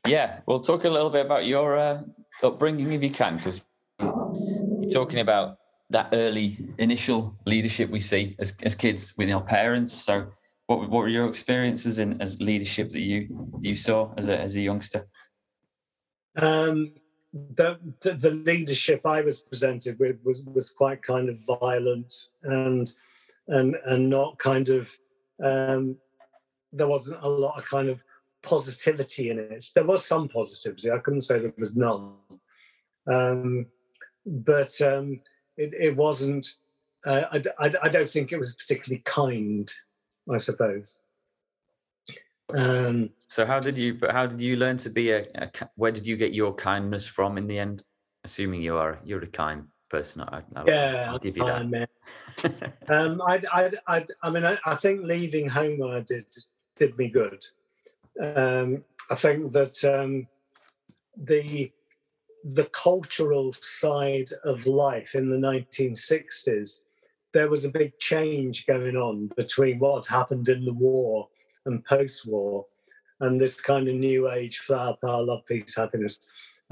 Yeah, 0.08 0.40
we'll 0.46 0.62
talk 0.62 0.86
a 0.86 0.90
little 0.90 1.10
bit 1.10 1.26
about 1.26 1.46
your 1.46 1.78
uh, 1.78 2.04
upbringing 2.42 2.94
if 2.94 3.04
you 3.04 3.10
can, 3.10 3.38
because 3.38 3.66
you're 4.00 4.90
talking 4.90 5.20
about 5.20 5.58
that 5.90 6.10
early 6.14 6.58
initial 6.78 7.36
leadership 7.46 7.90
we 7.90 8.00
see 8.00 8.36
as, 8.40 8.56
as 8.64 8.76
kids 8.76 9.14
with 9.18 9.30
our 9.30 9.42
parents. 9.42 9.94
So, 9.94 10.28
what, 10.68 10.82
what 10.90 11.00
were 11.00 11.08
your 11.08 11.28
experiences 11.28 12.00
in 12.00 12.22
as 12.22 12.42
leadership 12.42 12.90
that 12.92 13.02
you 13.02 13.50
you 13.60 13.76
saw 13.76 14.14
as 14.18 14.30
a 14.30 14.40
as 14.40 14.56
a 14.56 14.62
youngster? 14.62 15.08
Um, 16.38 16.94
the, 17.56 17.80
the, 18.02 18.14
the 18.14 18.32
leadership 18.32 19.02
I 19.06 19.22
was 19.22 19.42
presented 19.42 20.00
with 20.00 20.18
was 20.24 20.44
was 20.44 20.72
quite 20.72 21.02
kind 21.02 21.30
of 21.30 21.40
violent 21.60 22.14
and 22.44 22.90
and 23.48 23.76
and 23.86 24.10
not 24.10 24.38
kind 24.38 24.70
of 24.70 24.96
um, 25.44 25.98
there 26.74 26.88
wasn't 26.88 27.22
a 27.22 27.30
lot 27.30 27.58
of 27.58 27.70
kind 27.70 27.90
of 27.90 28.04
positivity 28.42 29.30
in 29.30 29.40
it. 29.40 29.68
There 29.74 29.86
was 29.86 30.06
some 30.06 30.28
positivity. 30.28 30.92
I 30.92 31.00
couldn't 31.00 31.22
say 31.22 31.40
there 31.40 31.54
was 31.58 31.76
none, 31.76 32.14
um, 33.08 33.66
but 34.26 34.80
um, 34.82 35.20
it, 35.58 35.74
it 35.80 35.96
wasn't. 35.96 36.48
Uh, 37.06 37.26
I, 37.32 37.42
I, 37.60 37.74
I 37.84 37.90
don't 37.90 38.10
think 38.10 38.32
it 38.32 38.40
was 38.40 38.56
particularly 38.56 39.02
kind. 39.06 39.72
I 40.32 40.38
suppose. 40.38 40.96
Um, 42.54 43.10
so 43.28 43.46
how 43.46 43.60
did 43.60 43.76
you? 43.76 43.94
But 43.94 44.12
how 44.12 44.26
did 44.26 44.40
you 44.40 44.56
learn 44.56 44.78
to 44.78 44.90
be 44.90 45.12
a, 45.12 45.28
a? 45.36 45.50
Where 45.76 45.92
did 45.92 46.08
you 46.08 46.16
get 46.16 46.34
your 46.34 46.54
kindness 46.54 47.06
from 47.06 47.38
in 47.38 47.48
the 47.48 47.60
end? 47.60 47.84
Assuming 48.24 48.62
you 48.62 48.78
are 48.78 49.00
you're 49.04 49.24
a 49.24 49.28
kind 49.28 49.66
person, 49.90 50.22
I, 50.22 50.42
I 50.56 50.64
yeah, 50.66 51.08
I'll 51.10 51.20
give 51.20 51.38
you 51.38 51.46
that. 51.46 51.90
um, 52.90 53.22
I, 53.22 53.42
I, 53.54 53.72
I, 53.88 54.06
I 54.22 54.30
mean, 54.30 54.46
I, 54.46 54.58
I, 54.66 54.76
think 54.76 55.04
leaving 55.04 55.48
home 55.48 55.80
when 55.80 55.92
I 55.92 56.02
did 56.02 56.26
did 56.76 56.98
me 56.98 57.10
good. 57.10 57.44
Um, 58.22 58.84
I 59.10 59.16
think 59.16 59.52
that 59.54 59.84
um, 59.86 60.28
the 61.16 61.72
the 62.44 62.66
cultural 62.66 63.54
side 63.54 64.30
of 64.44 64.66
life 64.66 65.16
in 65.16 65.30
the 65.30 65.38
1960s, 65.38 66.84
there 67.34 67.50
was 67.50 67.66
a 67.66 67.72
big 67.72 67.98
change 68.00 68.66
going 68.66 68.96
on 68.96 69.32
between 69.36 69.80
what 69.80 70.08
happened 70.08 70.48
in 70.48 70.64
the 70.64 70.74
war 70.74 71.28
and 71.68 71.86
post-war, 71.86 72.66
and 73.20 73.40
this 73.40 73.62
kind 73.62 73.88
of 73.88 73.96
new 73.96 74.30
age 74.32 74.58
flower 74.60 74.98
power, 75.04 75.24
love, 75.24 75.46
peace, 75.46 75.78
happiness, 75.78 76.18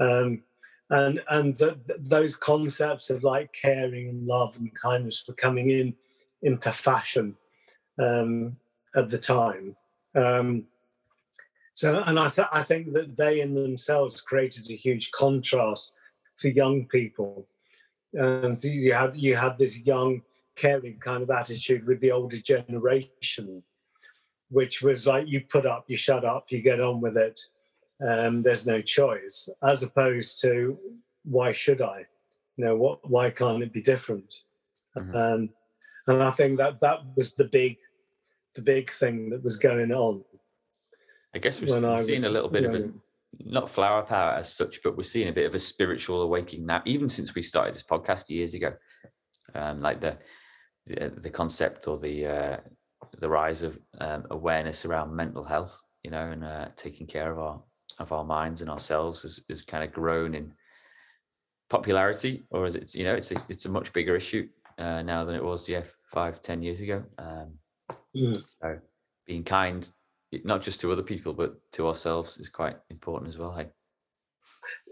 um, 0.00 0.42
and 0.90 1.22
and 1.30 1.56
the, 1.56 1.78
those 2.00 2.36
concepts 2.36 3.10
of 3.10 3.22
like 3.22 3.52
caring 3.52 4.08
and 4.08 4.26
love 4.26 4.56
and 4.58 4.74
kindness 4.74 5.24
were 5.26 5.34
coming 5.34 5.70
in 5.70 5.94
into 6.42 6.70
fashion 6.70 7.36
um, 7.98 8.56
at 8.94 9.08
the 9.08 9.18
time. 9.18 9.76
Um, 10.14 10.64
so, 11.72 12.02
and 12.06 12.18
I, 12.18 12.28
th- 12.30 12.48
I 12.52 12.62
think 12.62 12.92
that 12.94 13.16
they 13.16 13.40
in 13.40 13.54
themselves 13.54 14.22
created 14.22 14.70
a 14.70 14.74
huge 14.74 15.10
contrast 15.10 15.92
for 16.36 16.48
young 16.48 16.86
people. 16.86 17.46
Um, 18.18 18.56
so 18.56 18.68
you 18.68 18.94
had 18.94 19.14
you 19.14 19.36
had 19.36 19.58
this 19.58 19.84
young, 19.84 20.22
caring 20.54 20.98
kind 20.98 21.22
of 21.22 21.30
attitude 21.30 21.86
with 21.86 22.00
the 22.00 22.12
older 22.12 22.38
generation, 22.38 23.62
which 24.50 24.82
was 24.82 25.06
like 25.06 25.26
you 25.26 25.40
put 25.40 25.66
up, 25.66 25.84
you 25.88 25.96
shut 25.96 26.24
up, 26.24 26.46
you 26.50 26.62
get 26.62 26.80
on 26.80 27.00
with 27.00 27.16
it. 27.16 27.40
Um, 28.06 28.42
there's 28.42 28.66
no 28.66 28.80
choice, 28.80 29.48
as 29.62 29.82
opposed 29.82 30.40
to 30.42 30.78
why 31.24 31.52
should 31.52 31.80
I? 31.80 32.06
You 32.56 32.64
know, 32.64 32.76
what? 32.76 33.08
Why 33.08 33.30
can't 33.30 33.62
it 33.62 33.72
be 33.72 33.82
different? 33.82 34.32
Mm-hmm. 34.96 35.16
Um, 35.16 35.50
and 36.06 36.22
I 36.22 36.30
think 36.30 36.58
that 36.58 36.80
that 36.80 37.00
was 37.16 37.32
the 37.34 37.46
big, 37.46 37.78
the 38.54 38.62
big 38.62 38.90
thing 38.90 39.30
that 39.30 39.42
was 39.42 39.58
going 39.58 39.92
on. 39.92 40.24
I 41.34 41.38
guess 41.38 41.60
we've, 41.60 41.70
we've 41.70 42.04
seen 42.04 42.24
a 42.24 42.30
little 42.30 42.48
bit 42.48 42.64
of 42.64 42.74
a, 42.74 42.92
not 43.44 43.68
flower 43.68 44.02
power 44.02 44.32
as 44.32 44.52
such, 44.52 44.82
but 44.82 44.96
we're 44.96 45.02
seeing 45.02 45.28
a 45.28 45.32
bit 45.32 45.46
of 45.46 45.54
a 45.54 45.60
spiritual 45.60 46.22
awakening 46.22 46.66
now, 46.66 46.82
even 46.86 47.08
since 47.08 47.34
we 47.34 47.42
started 47.42 47.74
this 47.74 47.82
podcast 47.82 48.30
years 48.30 48.54
ago. 48.54 48.72
Um, 49.54 49.80
like 49.80 50.00
the, 50.00 50.18
the, 50.86 51.12
the 51.16 51.30
concept 51.30 51.88
or 51.88 51.98
the 51.98 52.26
uh, 52.26 52.56
the 53.18 53.28
rise 53.28 53.62
of 53.62 53.78
um, 53.98 54.26
awareness 54.30 54.84
around 54.84 55.14
mental 55.14 55.44
health, 55.44 55.80
you 56.02 56.10
know, 56.10 56.30
and 56.30 56.44
uh, 56.44 56.68
taking 56.76 57.06
care 57.06 57.30
of 57.30 57.38
our 57.38 57.62
of 57.98 58.12
our 58.12 58.24
minds 58.24 58.60
and 58.60 58.70
ourselves 58.70 59.22
has, 59.22 59.44
has 59.48 59.62
kind 59.62 59.82
of 59.82 59.92
grown 59.92 60.34
in 60.34 60.52
popularity, 61.70 62.44
or 62.50 62.66
is 62.66 62.76
it, 62.76 62.94
you 62.94 63.04
know, 63.04 63.14
it's 63.14 63.32
a 63.32 63.36
it's 63.48 63.64
a 63.64 63.70
much 63.70 63.92
bigger 63.92 64.16
issue 64.16 64.48
uh, 64.78 65.02
now 65.02 65.24
than 65.24 65.34
it 65.34 65.44
was, 65.44 65.68
yeah, 65.68 65.82
five 66.12 66.40
ten 66.40 66.62
years 66.62 66.80
ago. 66.80 67.04
Um, 67.18 67.54
mm. 68.16 68.36
So 68.60 68.78
being 69.26 69.44
kind, 69.44 69.90
not 70.44 70.62
just 70.62 70.80
to 70.82 70.92
other 70.92 71.02
people 71.02 71.32
but 71.32 71.56
to 71.72 71.88
ourselves, 71.88 72.38
is 72.38 72.48
quite 72.48 72.76
important 72.90 73.28
as 73.28 73.38
well. 73.38 73.54
Hey. 73.54 73.68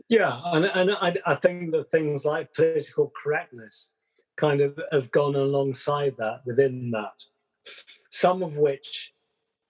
Yeah, 0.09 0.41
and 0.47 0.65
and 0.65 0.93
I, 0.93 1.15
I 1.27 1.35
think 1.35 1.73
that 1.73 1.91
things 1.91 2.25
like 2.25 2.55
political 2.55 3.13
correctness 3.23 3.95
kind 4.37 4.61
of 4.61 4.79
have 4.91 5.11
gone 5.11 5.37
alongside 5.37 6.15
that 6.19 6.41
within 6.45 6.91
that 6.91 7.13
some 8.11 8.43
of 8.43 8.57
which, 8.57 9.13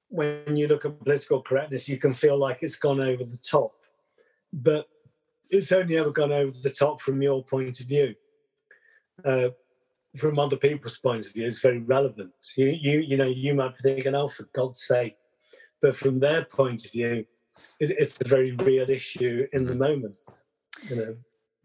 when 0.09 0.57
you 0.57 0.69
look 0.69 0.85
at 0.85 1.01
political 1.01 1.43
correctness, 1.43 1.89
you 1.89 1.99
can 1.99 2.15
feel 2.15 2.39
like 2.39 2.59
it's 2.63 2.79
gone 2.79 3.01
over 3.01 3.25
the 3.25 3.39
top. 3.43 3.73
But 4.53 4.87
it's 5.51 5.73
only 5.73 5.97
ever 5.97 6.11
gone 6.11 6.33
over 6.33 6.53
the 6.63 6.71
top 6.71 7.01
from 7.01 7.23
your 7.23 7.45
point 7.45 7.81
of 7.81 7.87
view. 7.87 8.15
Uh, 9.25 9.51
from 10.17 10.39
other 10.39 10.57
people's 10.57 11.01
point 11.01 11.27
of 11.27 11.33
view, 11.33 11.47
it's 11.47 11.61
very 11.61 11.81
relevant. 11.81 12.31
You, 12.57 12.69
you, 12.81 13.01
you 13.01 13.17
know, 13.17 13.27
you 13.27 13.55
might 13.55 13.77
be 13.77 13.83
thinking, 13.83 14.15
"Oh, 14.15 14.29
for 14.29 14.49
God's 14.55 14.81
sake!" 14.83 15.17
But 15.83 15.97
from 15.97 16.21
their 16.21 16.45
point 16.45 16.85
of 16.85 16.93
view, 16.93 17.27
it, 17.81 17.91
it's 17.99 18.21
a 18.21 18.29
very 18.29 18.53
real 18.53 18.89
issue 18.89 19.47
in 19.53 19.65
the 19.65 19.75
moment. 19.75 20.15
You 20.89 20.97
know. 20.97 21.17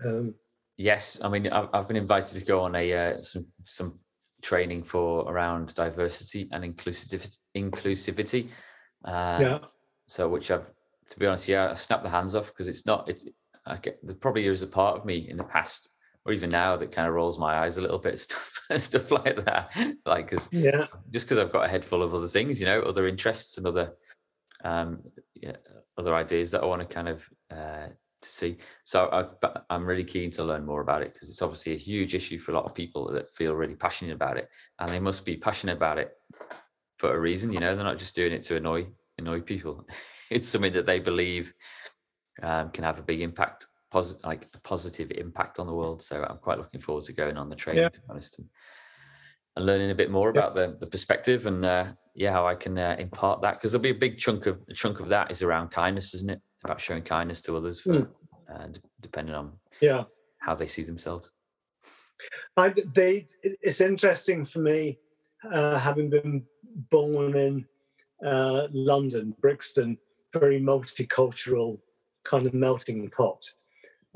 Um, 0.05 0.35
yes, 0.77 1.19
I 1.23 1.29
mean, 1.29 1.47
I've, 1.47 1.69
I've, 1.73 1.87
been 1.87 1.97
invited 1.97 2.39
to 2.39 2.45
go 2.45 2.61
on 2.61 2.75
a 2.75 2.93
uh, 2.93 3.17
some 3.19 3.47
some 3.63 3.99
training 4.41 4.83
for 4.83 5.29
around 5.31 5.73
diversity 5.75 6.47
and 6.51 6.63
inclusivity. 6.63 7.37
Inclusivity. 7.55 8.49
Uh, 9.05 9.39
yeah. 9.41 9.59
So, 10.07 10.27
which 10.27 10.51
I've, 10.51 10.71
to 11.09 11.19
be 11.19 11.25
honest, 11.25 11.47
yeah, 11.47 11.71
I 11.71 11.73
snapped 11.73 12.03
the 12.03 12.09
hands 12.09 12.35
off 12.35 12.47
because 12.47 12.67
it's 12.67 12.85
not. 12.85 13.09
It's 13.09 13.27
I 13.65 13.77
get, 13.77 13.99
there 14.03 14.15
probably 14.15 14.47
is 14.47 14.63
a 14.63 14.67
part 14.67 14.97
of 14.97 15.05
me 15.05 15.29
in 15.29 15.37
the 15.37 15.43
past 15.43 15.89
or 16.25 16.33
even 16.33 16.49
now 16.49 16.75
that 16.75 16.91
kind 16.91 17.07
of 17.07 17.13
rolls 17.13 17.39
my 17.39 17.59
eyes 17.59 17.77
a 17.77 17.81
little 17.81 17.97
bit, 17.97 18.19
stuff 18.19 18.61
and 18.69 18.81
stuff 18.81 19.11
like 19.11 19.43
that. 19.45 19.73
Like, 20.05 20.29
because 20.29 20.51
yeah, 20.51 20.87
just 21.11 21.25
because 21.25 21.37
I've 21.37 21.51
got 21.51 21.65
a 21.65 21.69
head 21.69 21.85
full 21.85 22.03
of 22.03 22.13
other 22.13 22.27
things, 22.27 22.59
you 22.59 22.65
know, 22.65 22.81
other 22.81 23.07
interests 23.07 23.57
and 23.57 23.65
other 23.67 23.93
um, 24.63 24.99
yeah, 25.35 25.55
other 25.97 26.15
ideas 26.15 26.51
that 26.51 26.63
I 26.63 26.65
want 26.65 26.81
to 26.81 26.93
kind 26.93 27.09
of 27.09 27.25
uh, 27.51 27.87
to 28.21 28.29
see. 28.29 28.57
So 28.83 29.29
I, 29.39 29.75
am 29.75 29.85
really 29.85 30.03
keen 30.03 30.31
to 30.31 30.43
learn 30.43 30.65
more 30.65 30.81
about 30.81 31.01
it 31.01 31.13
because 31.13 31.29
it's 31.29 31.41
obviously 31.41 31.73
a 31.73 31.77
huge 31.77 32.15
issue 32.15 32.39
for 32.39 32.51
a 32.51 32.55
lot 32.55 32.65
of 32.65 32.73
people 32.73 33.11
that 33.11 33.31
feel 33.31 33.53
really 33.53 33.75
passionate 33.75 34.13
about 34.13 34.37
it, 34.37 34.49
and 34.79 34.89
they 34.89 34.99
must 34.99 35.25
be 35.25 35.37
passionate 35.37 35.77
about 35.77 35.97
it 35.97 36.11
for 36.97 37.15
a 37.15 37.19
reason. 37.19 37.53
You 37.53 37.59
know, 37.59 37.75
they're 37.75 37.83
not 37.83 37.99
just 37.99 38.15
doing 38.15 38.33
it 38.33 38.43
to 38.43 38.57
annoy 38.57 38.87
annoy 39.17 39.41
people. 39.41 39.87
it's 40.29 40.47
something 40.47 40.73
that 40.73 40.85
they 40.85 40.99
believe 40.99 41.53
um, 42.41 42.69
can 42.71 42.83
have 42.83 42.99
a 42.99 43.03
big 43.03 43.21
impact, 43.21 43.67
positive 43.91 44.23
like 44.25 44.47
a 44.53 44.59
positive 44.61 45.11
impact 45.11 45.59
on 45.59 45.67
the 45.67 45.73
world. 45.73 46.01
So 46.01 46.23
I'm 46.23 46.37
quite 46.37 46.57
looking 46.57 46.81
forward 46.81 47.05
to 47.05 47.13
going 47.13 47.37
on 47.37 47.49
the 47.49 47.55
train 47.55 47.77
yeah. 47.77 47.89
to 47.89 47.99
be 47.99 48.05
honest. 48.09 48.39
And, 48.39 48.47
and 49.55 49.65
learning 49.65 49.91
a 49.91 49.95
bit 49.95 50.11
more 50.11 50.29
about 50.29 50.53
the, 50.53 50.77
the 50.79 50.87
perspective 50.87 51.47
and 51.47 51.65
uh, 51.65 51.85
yeah 52.15 52.31
how 52.31 52.47
I 52.47 52.55
can 52.55 52.77
uh, 52.77 52.95
impart 52.99 53.41
that 53.41 53.55
because 53.55 53.71
there'll 53.71 53.81
be 53.81 53.89
a 53.89 53.95
big 53.95 54.17
chunk 54.17 54.45
of 54.45 54.61
a 54.69 54.73
chunk 54.73 54.99
of 54.99 55.09
that 55.09 55.31
is 55.31 55.41
around 55.41 55.69
kindness, 55.71 56.13
isn't 56.13 56.29
it? 56.29 56.41
About 56.63 56.81
showing 56.81 57.03
kindness 57.03 57.41
to 57.43 57.57
others, 57.57 57.79
for, 57.79 57.93
mm. 57.93 58.09
uh, 58.53 58.67
depending 59.01 59.35
on 59.35 59.53
yeah 59.81 60.03
how 60.39 60.55
they 60.55 60.67
see 60.67 60.83
themselves. 60.83 61.31
I, 62.57 62.73
they, 62.93 63.27
it's 63.43 63.81
interesting 63.81 64.43
for 64.43 64.59
me, 64.59 64.99
uh, 65.49 65.79
having 65.79 66.09
been 66.09 66.43
born 66.89 67.35
in 67.35 67.65
uh, 68.25 68.67
London, 68.71 69.33
Brixton, 69.39 69.97
very 70.33 70.59
multicultural 70.59 71.79
kind 72.23 72.45
of 72.45 72.53
melting 72.53 73.09
pot, 73.09 73.45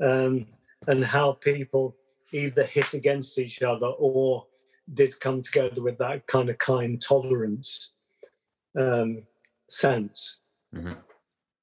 um, 0.00 0.46
and 0.86 1.04
how 1.04 1.32
people 1.32 1.96
either 2.32 2.64
hit 2.64 2.92
against 2.94 3.38
each 3.38 3.62
other 3.62 3.86
or 3.86 4.46
did 4.92 5.18
come 5.20 5.40
together 5.40 5.82
with 5.82 5.96
that 5.98 6.26
kind 6.26 6.50
of 6.50 6.58
kind 6.58 7.00
tolerance 7.00 7.94
um, 8.76 9.22
sense. 9.68 10.40
Mm-hmm 10.74 10.92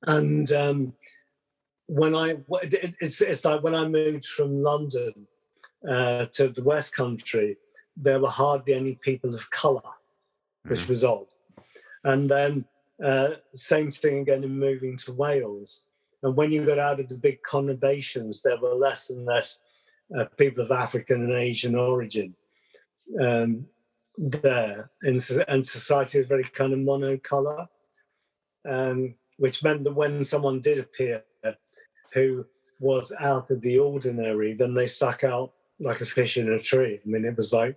and 0.08 0.52
um, 0.52 0.94
when 1.88 2.16
I 2.16 2.38
it's, 3.00 3.22
it's 3.22 3.46
like 3.46 3.64
when 3.64 3.76
I 3.76 3.88
moved 3.88 4.26
from 4.26 4.62
London 4.62 5.28
uh, 5.88 6.26
to 6.34 6.50
the 6.50 6.64
West 6.64 6.96
Country, 6.96 7.58
there 7.96 8.20
were 8.20 8.30
hardly 8.30 8.74
any 8.74 8.96
people 8.96 9.36
of 9.36 9.50
colour, 9.50 9.92
which 10.64 10.82
mm. 10.82 10.90
was 10.90 11.04
odd. 11.04 11.28
And 12.04 12.30
then 12.30 12.66
Uh, 13.02 13.34
same 13.54 13.92
thing 13.92 14.22
again 14.22 14.44
in 14.44 14.60
moving 14.68 14.96
to 14.96 15.18
Wales. 15.24 15.86
And 16.22 16.38
when 16.38 16.52
you 16.52 16.62
got 16.66 16.78
out 16.78 17.00
of 17.00 17.08
the 17.08 17.18
big 17.28 17.42
conurbations, 17.42 18.42
there 18.42 18.60
were 18.62 18.76
less 18.88 19.10
and 19.10 19.26
less 19.26 19.60
uh, 20.16 20.26
people 20.38 20.64
of 20.64 20.72
African 20.72 21.24
and 21.24 21.34
Asian 21.34 21.76
origin 21.76 22.36
um, 23.20 23.66
there. 24.20 24.92
And, 25.02 25.20
and 25.48 25.66
society 25.66 26.20
was 26.20 26.28
very 26.28 26.44
kind 26.44 26.74
of 26.74 26.80
monocolor, 26.80 27.68
um, 28.70 29.16
which 29.42 29.64
meant 29.64 29.84
that 29.84 29.96
when 29.96 30.24
someone 30.24 30.62
did 30.62 30.78
appear 30.78 31.24
who 32.14 32.46
was 32.80 33.12
out 33.20 33.50
of 33.50 33.60
the 33.62 33.80
ordinary, 33.80 34.54
then 34.54 34.76
they 34.76 34.86
stuck 34.86 35.24
out 35.24 35.54
like 35.80 36.00
a 36.00 36.06
fish 36.06 36.38
in 36.38 36.54
a 36.54 36.60
tree. 36.60 37.00
I 37.04 37.08
mean, 37.10 37.26
it 37.26 37.36
was 37.36 37.52
like 37.52 37.76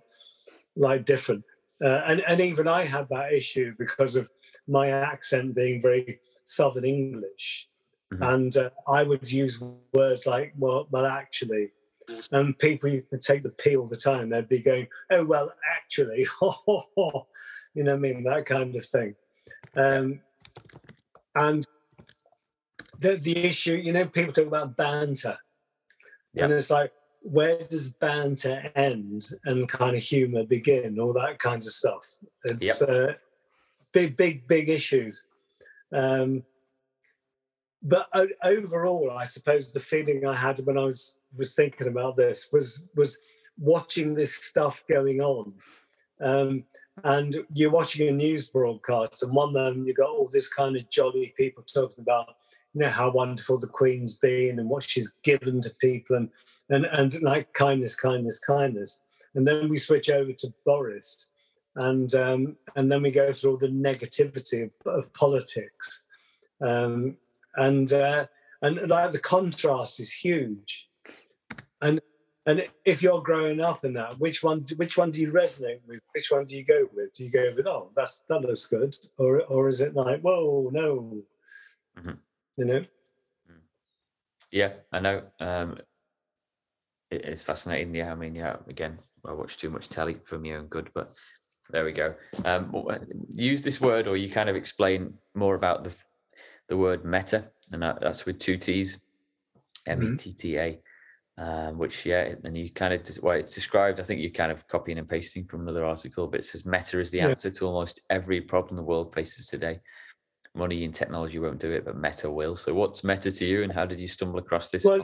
like 0.75 1.05
different. 1.05 1.43
Uh, 1.83 2.01
and 2.05 2.21
and 2.27 2.39
even 2.39 2.67
I 2.67 2.83
had 2.83 3.09
that 3.09 3.33
issue 3.33 3.73
because 3.79 4.15
of 4.15 4.29
my 4.67 4.89
accent 4.89 5.55
being 5.55 5.81
very 5.81 6.19
Southern 6.43 6.85
English, 6.85 7.67
mm-hmm. 8.13 8.21
and 8.21 8.55
uh, 8.57 8.69
I 8.87 9.01
would 9.01 9.31
use 9.31 9.59
words 9.91 10.27
like 10.27 10.53
well, 10.59 10.87
well, 10.91 11.07
actually, 11.07 11.71
and 12.31 12.57
people 12.59 12.91
used 12.91 13.09
to 13.09 13.17
take 13.17 13.41
the 13.41 13.49
P 13.49 13.75
all 13.75 13.87
the 13.87 13.97
time. 13.97 14.29
They'd 14.29 14.47
be 14.47 14.59
going, 14.59 14.87
oh 15.09 15.25
well, 15.25 15.51
actually, 15.75 16.27
you 16.41 17.83
know, 17.83 17.91
what 17.91 17.93
I 17.93 17.95
mean 17.95 18.23
that 18.25 18.45
kind 18.45 18.75
of 18.75 18.85
thing. 18.85 19.15
Um, 19.75 20.21
and 21.35 21.65
the 22.99 23.15
the 23.17 23.37
issue, 23.37 23.73
you 23.75 23.93
know, 23.93 24.05
people 24.05 24.33
talk 24.33 24.47
about 24.47 24.77
banter, 24.77 25.37
and 26.35 26.51
it's 26.51 26.71
like 26.71 26.91
where 27.21 27.63
does 27.69 27.93
banter 27.93 28.71
end 28.75 29.23
and 29.45 29.67
kind 29.67 29.95
of 29.95 30.01
humor 30.01 30.45
begin? 30.45 30.99
All 30.99 31.13
that 31.13 31.39
kind 31.39 31.61
of 31.61 31.69
stuff. 31.69 32.05
It's 32.43 32.81
yep. 32.81 32.89
uh, 32.89 33.13
big 33.93 34.15
big 34.17 34.47
big 34.47 34.69
issues. 34.69 35.27
Um, 35.93 36.43
but 37.87 38.07
overall 38.43 39.11
i 39.11 39.25
suppose 39.25 39.71
the 39.71 39.79
feeling 39.79 40.25
i 40.25 40.35
had 40.35 40.57
when 40.63 40.75
i 40.75 40.83
was 40.83 41.19
was 41.37 41.53
thinking 41.53 41.87
about 41.87 42.17
this 42.17 42.49
was 42.51 42.87
was 42.95 43.19
watching 43.57 44.13
this 44.13 44.35
stuff 44.35 44.83
going 44.89 45.21
on. 45.21 45.53
Um, 46.21 46.63
and 47.03 47.35
you're 47.53 47.71
watching 47.71 48.07
a 48.07 48.11
news 48.11 48.49
broadcast 48.49 49.21
and 49.21 49.33
one 49.33 49.53
moment 49.53 49.85
you've 49.85 49.97
got 49.97 50.09
all 50.09 50.29
this 50.31 50.51
kind 50.53 50.77
of 50.77 50.89
jolly 50.89 51.33
people 51.37 51.63
talking 51.63 52.01
about 52.01 52.35
you 52.73 52.81
know 52.81 52.89
how 52.89 53.09
wonderful 53.09 53.57
the 53.57 53.67
queen's 53.67 54.17
been 54.17 54.59
and 54.59 54.69
what 54.69 54.83
she's 54.83 55.15
given 55.23 55.61
to 55.61 55.69
people 55.79 56.17
and 56.17 56.29
and 56.69 56.85
and 56.85 57.21
like 57.21 57.51
kindness 57.53 57.99
kindness 57.99 58.39
kindness. 58.39 59.01
And 59.33 59.47
then 59.47 59.69
we 59.69 59.77
switch 59.77 60.09
over 60.09 60.31
to 60.31 60.53
boris 60.65 61.29
and 61.75 62.13
um, 62.15 62.57
and 62.75 62.91
then 62.91 63.01
we 63.01 63.11
go 63.11 63.31
through 63.31 63.51
all 63.51 63.57
the 63.57 63.67
negativity 63.67 64.63
of, 64.63 64.71
of 64.85 65.13
politics. 65.13 66.05
Um, 66.61 67.17
and 67.55 67.91
uh, 67.91 68.27
and 68.61 68.87
like 68.87 69.11
the 69.11 69.19
contrast 69.19 69.99
is 69.99 70.13
huge. 70.13 70.89
And 71.81 72.01
and 72.47 72.67
if 72.83 73.01
you're 73.01 73.21
growing 73.21 73.59
up 73.59 73.85
in 73.85 73.93
that 73.93 74.19
which 74.19 74.43
one 74.43 74.65
which 74.77 74.97
one 74.97 75.11
do 75.11 75.21
you 75.21 75.31
resonate 75.31 75.79
with? 75.87 75.99
Which 76.13 76.29
one 76.29 76.45
do 76.45 76.55
you 76.55 76.63
go 76.63 76.87
with? 76.93 77.13
Do 77.13 77.25
you 77.25 77.31
go 77.31 77.51
with 77.55 77.67
oh 77.67 77.91
that's 77.95 78.23
that 78.29 78.41
looks 78.41 78.67
good 78.67 78.95
or 79.17 79.43
or 79.43 79.67
is 79.67 79.81
it 79.81 79.95
like 79.95 80.21
whoa 80.21 80.69
no 80.71 81.17
mm-hmm. 81.97 82.11
you 82.57 82.65
know? 82.65 82.79
Mm. 82.79 83.59
yeah 84.51 84.73
i 84.91 84.99
know 84.99 85.23
um 85.39 85.77
it's 87.11 87.43
fascinating 87.43 87.93
yeah 87.95 88.11
i 88.11 88.15
mean 88.15 88.35
yeah 88.35 88.57
again 88.67 88.97
i 89.25 89.31
watch 89.31 89.57
too 89.57 89.69
much 89.69 89.89
telly 89.89 90.17
for 90.25 90.37
my 90.37 90.53
own 90.53 90.67
good 90.67 90.89
but 90.93 91.15
there 91.71 91.85
we 91.85 91.93
go. 91.93 92.13
Um 92.43 92.87
use 93.29 93.63
this 93.63 93.81
word 93.81 94.07
or 94.07 94.17
you 94.17 94.29
kind 94.29 94.49
of 94.49 94.55
explain 94.55 95.15
more 95.33 95.55
about 95.55 95.83
the 95.83 95.93
the 96.67 96.77
word 96.77 97.03
metta 97.05 97.51
and 97.71 97.81
that's 97.81 98.25
with 98.27 98.37
two 98.37 98.57
t's 98.57 99.03
m-e-t-t-a 99.87 100.79
um, 101.37 101.77
which 101.77 102.05
yeah 102.05 102.33
and 102.43 102.57
you 102.57 102.71
kind 102.71 102.93
of 102.93 103.01
well 103.21 103.37
it's 103.37 103.53
described 103.53 103.99
i 103.99 104.03
think 104.03 104.21
you're 104.21 104.31
kind 104.31 104.51
of 104.51 104.65
copying 104.67 104.97
and 104.97 105.09
pasting 105.09 105.45
from 105.45 105.61
another 105.61 105.83
article 105.83 106.27
but 106.27 106.39
it 106.39 106.43
says 106.43 106.65
metta 106.65 106.99
is 106.99 107.11
the 107.11 107.17
yeah. 107.17 107.27
answer 107.27 107.51
to 107.51 107.65
almost 107.65 108.01
every 108.09 108.39
problem 108.39 108.77
the 108.77 108.83
world 108.83 109.13
faces 109.13 109.47
today 109.47 109.79
money 110.55 110.85
and 110.85 110.93
technology 110.93 111.37
won't 111.37 111.59
do 111.59 111.71
it, 111.71 111.85
but 111.85 111.97
metta 111.97 112.31
will. 112.31 112.55
So, 112.55 112.73
what's 112.73 113.03
metta 113.03 113.31
to 113.31 113.45
you, 113.45 113.63
and 113.63 113.71
how 113.71 113.85
did 113.85 113.99
you 113.99 114.07
stumble 114.07 114.39
across 114.39 114.69
this? 114.69 114.83
Well, 114.83 115.01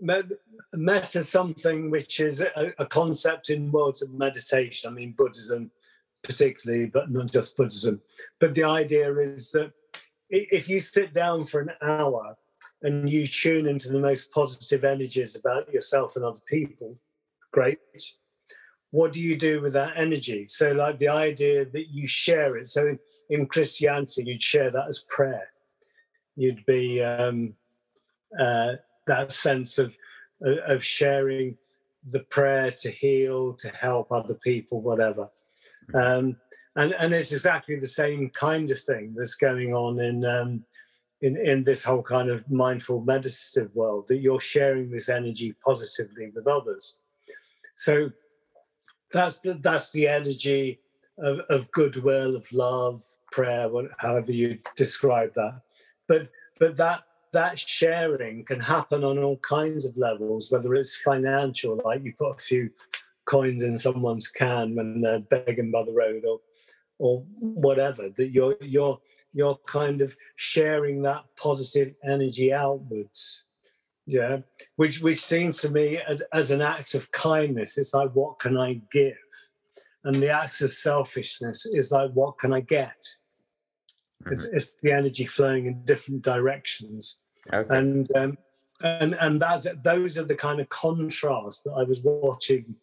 metta 0.00 1.18
is 1.18 1.28
something 1.28 1.90
which 1.90 2.20
is 2.20 2.40
a, 2.40 2.72
a, 2.78 2.86
concept 2.86 3.50
in 3.50 3.70
worlds 3.70 4.02
of 4.02 4.12
meditation. 4.12 4.90
I 4.90 4.94
mean, 4.94 5.14
Buddhism, 5.16 5.70
particularly, 6.22 6.86
but 6.86 7.10
not 7.10 7.30
just 7.30 7.56
Buddhism. 7.56 8.00
But 8.38 8.54
the 8.54 8.64
idea 8.64 9.12
is 9.16 9.50
that 9.52 9.72
if 10.30 10.68
you 10.68 10.80
sit 10.80 11.12
down 11.12 11.44
for 11.44 11.60
an 11.60 11.72
hour 11.82 12.36
and 12.82 13.10
you 13.10 13.26
tune 13.26 13.66
into 13.66 13.90
the 13.90 14.00
most 14.00 14.32
positive 14.32 14.84
energies 14.84 15.36
about 15.36 15.72
yourself 15.72 16.16
and 16.16 16.24
other 16.24 16.40
people, 16.48 16.98
great 17.52 17.78
what 18.90 19.12
do 19.12 19.20
you 19.20 19.36
do 19.36 19.60
with 19.60 19.72
that 19.74 19.94
energy? 19.96 20.46
So, 20.48 20.72
like 20.72 20.98
the 20.98 21.08
idea 21.08 21.64
that 21.64 21.88
you 21.90 22.06
share 22.06 22.56
it. 22.56 22.66
So, 22.66 22.96
in 23.28 23.46
Christianity, 23.46 24.24
you'd 24.26 24.42
share 24.42 24.70
that 24.70 24.88
as 24.88 25.06
prayer. 25.08 25.48
You'd 26.36 26.64
be 26.66 27.02
um, 27.02 27.54
uh, 28.38 28.74
that 29.06 29.32
sense 29.32 29.78
of 29.78 29.94
of 30.42 30.82
sharing 30.82 31.56
the 32.08 32.20
prayer 32.20 32.70
to 32.70 32.90
heal, 32.90 33.54
to 33.54 33.68
help 33.68 34.10
other 34.10 34.38
people, 34.42 34.80
whatever. 34.80 35.28
Um, 35.94 36.36
and 36.76 36.92
and 36.94 37.14
it's 37.14 37.32
exactly 37.32 37.78
the 37.78 37.86
same 37.86 38.30
kind 38.30 38.70
of 38.70 38.80
thing 38.80 39.14
that's 39.16 39.36
going 39.36 39.72
on 39.72 40.00
in 40.00 40.24
um, 40.24 40.64
in 41.22 41.36
in 41.36 41.64
this 41.64 41.84
whole 41.84 42.02
kind 42.02 42.30
of 42.30 42.48
mindful 42.50 43.02
meditative 43.02 43.74
world. 43.74 44.06
That 44.08 44.18
you're 44.18 44.40
sharing 44.40 44.90
this 44.90 45.08
energy 45.08 45.54
positively 45.64 46.30
with 46.34 46.46
others. 46.46 47.00
So 47.74 48.10
that's 49.12 49.40
the, 49.40 49.54
that's 49.54 49.90
the 49.92 50.06
energy 50.06 50.80
of, 51.18 51.40
of 51.48 51.70
goodwill, 51.72 52.36
of 52.36 52.50
love, 52.52 53.02
prayer, 53.32 53.68
however 53.98 54.32
you 54.32 54.58
describe 54.76 55.32
that. 55.34 55.60
But 56.08 56.28
but 56.58 56.76
that 56.76 57.04
that 57.32 57.58
sharing 57.58 58.44
can 58.44 58.60
happen 58.60 59.04
on 59.04 59.18
all 59.18 59.38
kinds 59.38 59.86
of 59.86 59.96
levels, 59.96 60.50
whether 60.50 60.74
it's 60.74 60.96
financial, 60.96 61.80
like 61.84 62.02
you 62.02 62.12
put 62.18 62.36
a 62.36 62.42
few 62.42 62.70
coins 63.24 63.62
in 63.62 63.78
someone's 63.78 64.28
can 64.28 64.74
when 64.74 65.00
they're 65.00 65.20
begging 65.20 65.70
by 65.70 65.84
the 65.84 65.92
road, 65.92 66.24
or 66.24 66.40
or 67.00 67.24
whatever. 67.38 68.10
That 68.16 68.30
you're 68.30 68.56
you're 68.60 68.98
you're 69.32 69.58
kind 69.66 70.00
of 70.00 70.16
sharing 70.36 71.02
that 71.02 71.24
positive 71.36 71.94
energy 72.04 72.52
outwards 72.52 73.44
yeah 74.06 74.38
which 74.76 75.02
which 75.02 75.20
seems 75.20 75.58
to 75.58 75.70
me 75.70 75.98
as, 76.08 76.22
as, 76.32 76.50
an 76.50 76.60
act 76.60 76.94
of 76.94 77.10
kindness 77.12 77.78
it's 77.78 77.94
like 77.94 78.10
what 78.12 78.38
can 78.38 78.56
i 78.56 78.80
give 78.90 79.14
and 80.04 80.14
the 80.16 80.28
acts 80.28 80.62
of 80.62 80.72
selfishness 80.72 81.66
is 81.66 81.92
like 81.92 82.10
what 82.12 82.38
can 82.38 82.52
i 82.52 82.60
get 82.60 82.96
mm-hmm. 84.22 84.32
it's, 84.32 84.44
it's, 84.46 84.76
the 84.82 84.90
energy 84.90 85.26
flowing 85.26 85.66
in 85.66 85.84
different 85.84 86.22
directions 86.22 87.20
okay. 87.52 87.76
and 87.76 88.08
um, 88.16 88.36
and 88.82 89.14
and 89.20 89.40
that 89.40 89.64
those 89.84 90.18
are 90.18 90.24
the 90.24 90.34
kind 90.34 90.60
of 90.60 90.68
contrasts 90.70 91.62
that 91.62 91.72
i 91.72 91.82
was 91.82 92.00
watching 92.02 92.74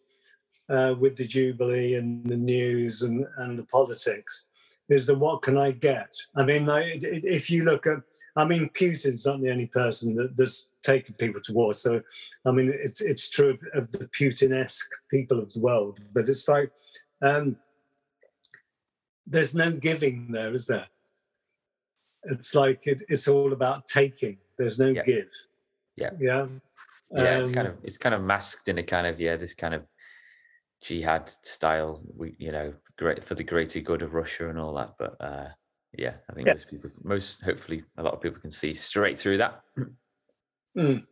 uh, 0.70 0.94
with 0.98 1.16
the 1.16 1.26
jubilee 1.26 1.94
and 1.94 2.26
the 2.26 2.36
news 2.36 3.02
and 3.02 3.26
and 3.38 3.58
the 3.58 3.64
politics 3.64 4.46
is 4.88 5.06
the 5.06 5.14
what 5.14 5.42
can 5.42 5.56
i 5.56 5.70
get 5.70 6.14
i 6.36 6.44
mean 6.44 6.66
like, 6.66 7.00
if 7.02 7.50
you 7.50 7.64
look 7.64 7.86
at 7.86 7.98
I 8.38 8.44
mean, 8.44 8.70
Putin's 8.70 9.26
not 9.26 9.40
the 9.40 9.50
only 9.50 9.66
person 9.66 10.14
that, 10.14 10.36
that's 10.36 10.70
taken 10.84 11.14
people 11.14 11.40
to 11.42 11.52
war. 11.52 11.72
So, 11.72 12.00
I 12.46 12.52
mean, 12.52 12.72
it's 12.72 13.00
it's 13.00 13.28
true 13.28 13.58
of 13.74 13.90
the 13.90 14.08
Putin-esque 14.16 14.88
people 15.10 15.40
of 15.40 15.52
the 15.52 15.58
world, 15.58 15.98
but 16.14 16.28
it's 16.28 16.48
like 16.48 16.70
um, 17.20 17.56
there's 19.26 19.56
no 19.56 19.72
giving 19.72 20.30
there, 20.30 20.54
is 20.54 20.68
there? 20.68 20.86
It's 22.24 22.54
like 22.54 22.86
it, 22.86 23.02
it's 23.08 23.26
all 23.26 23.52
about 23.52 23.88
taking. 23.88 24.38
There's 24.56 24.78
no 24.78 24.86
yeah. 24.86 25.02
give. 25.02 25.30
Yeah. 25.96 26.10
Yeah. 26.20 26.46
Yeah. 27.10 27.38
Um, 27.38 27.44
it's 27.44 27.52
kind 27.52 27.66
of 27.66 27.74
it's 27.82 27.98
kind 27.98 28.14
of 28.14 28.22
masked 28.22 28.68
in 28.68 28.78
a 28.78 28.84
kind 28.84 29.06
of 29.06 29.18
yeah 29.20 29.36
this 29.36 29.54
kind 29.54 29.74
of 29.74 29.82
jihad 30.80 31.32
style. 31.42 32.02
We 32.16 32.34
you 32.38 32.52
know 32.52 32.74
great 32.96 33.24
for 33.24 33.34
the 33.34 33.44
greater 33.44 33.80
good 33.80 34.02
of 34.02 34.14
Russia 34.14 34.48
and 34.48 34.58
all 34.58 34.74
that, 34.74 34.94
but. 34.98 35.16
uh 35.20 35.48
yeah, 35.96 36.14
I 36.28 36.34
think 36.34 36.46
yeah. 36.46 36.52
most 36.52 36.70
people, 36.70 36.90
most 37.02 37.42
hopefully, 37.42 37.82
a 37.96 38.02
lot 38.02 38.12
of 38.12 38.20
people 38.20 38.40
can 38.40 38.50
see 38.50 38.74
straight 38.74 39.18
through 39.18 39.38
that. 39.38 39.62
Mm. 40.76 41.04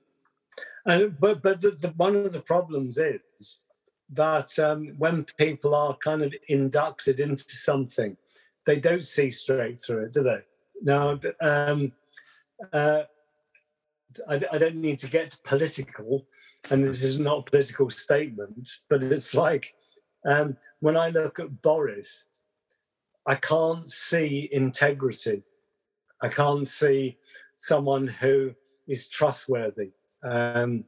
And 0.84 1.18
but 1.18 1.42
but 1.42 1.60
the, 1.60 1.72
the, 1.72 1.88
one 1.96 2.14
of 2.14 2.32
the 2.32 2.40
problems 2.40 2.98
is 2.98 3.62
that 4.12 4.56
um, 4.58 4.94
when 4.98 5.24
people 5.38 5.74
are 5.74 5.96
kind 5.96 6.22
of 6.22 6.34
inducted 6.48 7.20
into 7.20 7.50
something, 7.50 8.16
they 8.64 8.78
don't 8.78 9.04
see 9.04 9.30
straight 9.30 9.80
through 9.80 10.04
it, 10.04 10.12
do 10.12 10.22
they? 10.22 10.40
Now, 10.82 11.18
um, 11.40 11.92
uh, 12.72 13.02
I, 14.28 14.40
I 14.52 14.58
don't 14.58 14.76
need 14.76 14.98
to 15.00 15.10
get 15.10 15.38
political, 15.44 16.26
and 16.70 16.84
this 16.84 17.02
is 17.02 17.18
not 17.18 17.38
a 17.38 17.50
political 17.50 17.90
statement, 17.90 18.70
but 18.88 19.02
it's 19.02 19.34
like 19.34 19.74
um, 20.28 20.56
when 20.80 20.96
I 20.96 21.08
look 21.08 21.38
at 21.38 21.62
Boris, 21.62 22.26
I 23.26 23.36
can't 23.36 23.88
see 23.90 24.48
integrity. 24.52 25.42
I 26.22 26.28
can't 26.28 26.66
see 26.66 27.18
someone 27.56 28.06
who 28.06 28.54
is 28.86 29.08
trustworthy. 29.08 29.90
Um, 30.22 30.84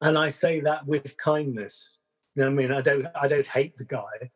and 0.00 0.18
I 0.18 0.28
say 0.28 0.60
that 0.60 0.86
with 0.86 1.16
kindness. 1.16 1.98
You 2.34 2.42
know 2.42 2.48
I 2.48 2.52
mean? 2.52 2.72
I 2.72 2.80
don't 2.80 3.06
I 3.14 3.28
don't 3.28 3.46
hate 3.46 3.76
the 3.76 3.84
guy. 3.84 4.30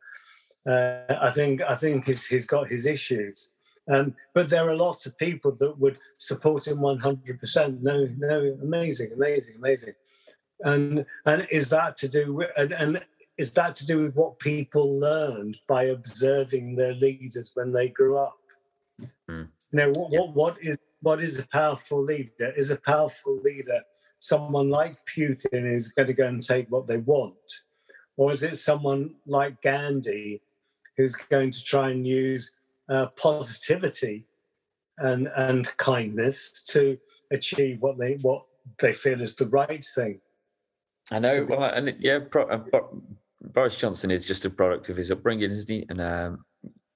Uh, 0.68 1.16
I 1.20 1.30
think 1.30 1.62
I 1.62 1.74
think 1.74 2.06
he's, 2.06 2.26
he's 2.26 2.46
got 2.46 2.70
his 2.70 2.86
issues. 2.86 3.55
Um, 3.88 4.14
but 4.34 4.50
there 4.50 4.68
are 4.68 4.74
lots 4.74 5.06
of 5.06 5.16
people 5.18 5.54
that 5.60 5.78
would 5.78 5.98
support 6.16 6.66
him 6.66 6.78
100%. 6.78 7.82
No, 7.82 8.08
no, 8.18 8.58
amazing, 8.62 9.12
amazing, 9.12 9.54
amazing. 9.56 9.94
And 10.60 11.04
and 11.26 11.46
is 11.50 11.68
that 11.68 11.98
to 11.98 12.08
do 12.08 12.32
with 12.32 12.48
and, 12.56 12.72
and 12.72 13.04
is 13.36 13.52
that 13.52 13.74
to 13.76 13.86
do 13.86 14.02
with 14.02 14.14
what 14.14 14.38
people 14.38 14.98
learned 14.98 15.58
by 15.68 15.84
observing 15.84 16.76
their 16.76 16.94
leaders 16.94 17.52
when 17.54 17.72
they 17.72 17.88
grew 17.88 18.16
up? 18.16 18.38
Mm. 19.30 19.48
You 19.72 19.78
know, 19.78 19.90
what, 19.90 20.12
yeah. 20.12 20.20
what, 20.20 20.34
what 20.34 20.56
is 20.62 20.78
what 21.02 21.20
is 21.20 21.38
a 21.38 21.46
powerful 21.48 22.02
leader? 22.02 22.54
Is 22.56 22.70
a 22.70 22.80
powerful 22.80 23.38
leader 23.44 23.82
someone 24.18 24.70
like 24.70 24.92
Putin 25.16 25.72
is 25.72 25.92
going 25.92 26.08
to 26.08 26.14
go 26.14 26.26
and 26.26 26.42
take 26.42 26.70
what 26.70 26.86
they 26.86 26.98
want? 26.98 27.34
Or 28.16 28.32
is 28.32 28.42
it 28.42 28.56
someone 28.56 29.14
like 29.26 29.60
Gandhi 29.62 30.42
who's 30.96 31.16
going 31.16 31.50
to 31.50 31.62
try 31.62 31.90
and 31.90 32.06
use 32.06 32.56
uh, 32.88 33.08
positivity 33.16 34.26
and, 34.98 35.28
and 35.36 35.76
kindness 35.76 36.62
to 36.64 36.98
achieve 37.32 37.80
what 37.80 37.98
they 37.98 38.14
what 38.22 38.44
they 38.78 38.92
feel 38.92 39.20
is 39.20 39.36
the 39.36 39.46
right 39.46 39.84
thing? 39.94 40.20
I 41.12 41.18
know. 41.18 41.46
Well, 41.48 41.64
and 41.64 41.94
yeah, 42.00 42.18
uh, 42.34 42.58
Boris 43.42 43.76
Johnson 43.76 44.10
is 44.10 44.24
just 44.24 44.44
a 44.44 44.50
product 44.50 44.88
of 44.88 44.96
his 44.96 45.10
upbringing, 45.10 45.50
isn't 45.50 45.68
he? 45.68 45.86
And 45.88 46.00
um, 46.00 46.44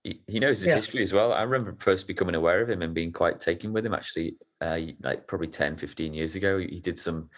he, 0.03 0.21
he 0.27 0.41
knows 0.41 0.61
his 0.61 0.69
yeah. 0.69 0.77
history 0.77 1.03
as 1.03 1.13
well. 1.13 1.33
I 1.33 1.43
remember 1.43 1.75
first 1.79 2.07
becoming 2.07 2.35
aware 2.35 2.61
of 2.61 2.71
him 2.71 2.83
and 2.83 2.95
being 2.95 3.13
quite 3.13 3.41
taken 3.41 3.73
with 3.73 3.87
him 3.87 3.95
actually, 3.95 4.37
uh, 4.61 4.79
like 5.03 5.27
probably 5.27 5.49
10, 5.49 5.77
15 5.77 6.15
years 6.15 6.35
ago. 6.35 6.59
He 6.59 6.81
did 6.81 6.99
some 6.99 7.29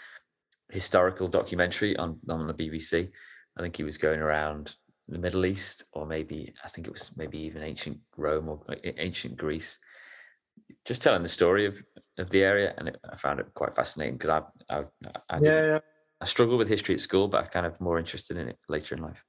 historical 0.70 1.28
documentary 1.28 1.96
on, 1.96 2.18
on 2.28 2.46
the 2.46 2.54
BBC. 2.54 3.10
I 3.56 3.62
think 3.62 3.76
he 3.76 3.82
was 3.82 3.98
going 3.98 4.20
around 4.20 4.76
the 5.08 5.18
Middle 5.18 5.46
East, 5.46 5.84
or 5.92 6.06
maybe 6.06 6.52
I 6.64 6.68
think 6.68 6.86
it 6.86 6.92
was 6.92 7.12
maybe 7.16 7.38
even 7.38 7.62
ancient 7.62 7.98
Rome 8.16 8.48
or 8.48 8.60
uh, 8.68 8.74
ancient 8.98 9.36
Greece, 9.36 9.78
just 10.84 11.02
telling 11.02 11.22
the 11.22 11.28
story 11.28 11.66
of, 11.66 11.82
of 12.18 12.30
the 12.30 12.42
area. 12.42 12.74
And 12.78 12.88
it, 12.88 13.00
I 13.10 13.16
found 13.16 13.40
it 13.40 13.46
quite 13.54 13.76
fascinating 13.76 14.16
because 14.16 14.30
I, 14.30 14.74
I, 14.74 14.84
I, 15.28 15.38
yeah, 15.40 15.66
yeah. 15.66 15.78
I 16.20 16.24
struggled 16.24 16.58
with 16.58 16.68
history 16.68 16.94
at 16.94 17.00
school, 17.00 17.28
but 17.28 17.44
I 17.44 17.46
kind 17.46 17.66
of 17.66 17.80
more 17.80 17.98
interested 17.98 18.36
in 18.36 18.48
it 18.48 18.58
later 18.68 18.94
in 18.94 19.02
life. 19.02 19.24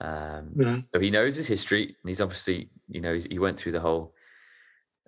Um, 0.00 0.50
mm-hmm. 0.56 0.76
So 0.92 1.00
he 1.00 1.10
knows 1.10 1.36
his 1.36 1.46
history, 1.46 1.84
and 1.84 2.08
he's 2.08 2.20
obviously, 2.20 2.70
you 2.88 3.00
know, 3.00 3.14
he 3.14 3.38
went 3.38 3.58
through 3.58 3.72
the 3.72 3.80
whole 3.80 4.14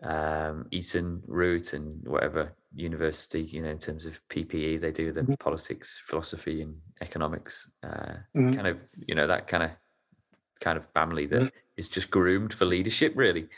um, 0.03 0.67
Eton 0.71 1.23
route 1.27 1.73
and 1.73 2.07
whatever 2.07 2.53
university, 2.75 3.43
you 3.43 3.63
know, 3.63 3.71
in 3.71 3.79
terms 3.79 4.07
of 4.07 4.21
PPE, 4.31 4.81
they 4.81 4.93
do 4.93 5.13
the 5.13 5.23
mm-hmm. 5.23 5.35
politics, 5.35 6.01
philosophy, 6.07 6.63
and 6.63 6.77
economics. 7.01 7.71
Uh, 7.83 8.17
mm-hmm. 8.37 8.53
Kind 8.53 8.67
of, 8.67 8.79
you 9.07 9.15
know, 9.15 9.27
that 9.27 9.49
kind 9.49 9.65
of 9.65 9.71
kind 10.61 10.79
of 10.79 10.87
family 10.87 11.27
that 11.27 11.41
mm-hmm. 11.41 11.57
is 11.77 11.89
just 11.89 12.11
groomed 12.11 12.53
for 12.53 12.65
leadership. 12.65 13.13
Really, 13.17 13.49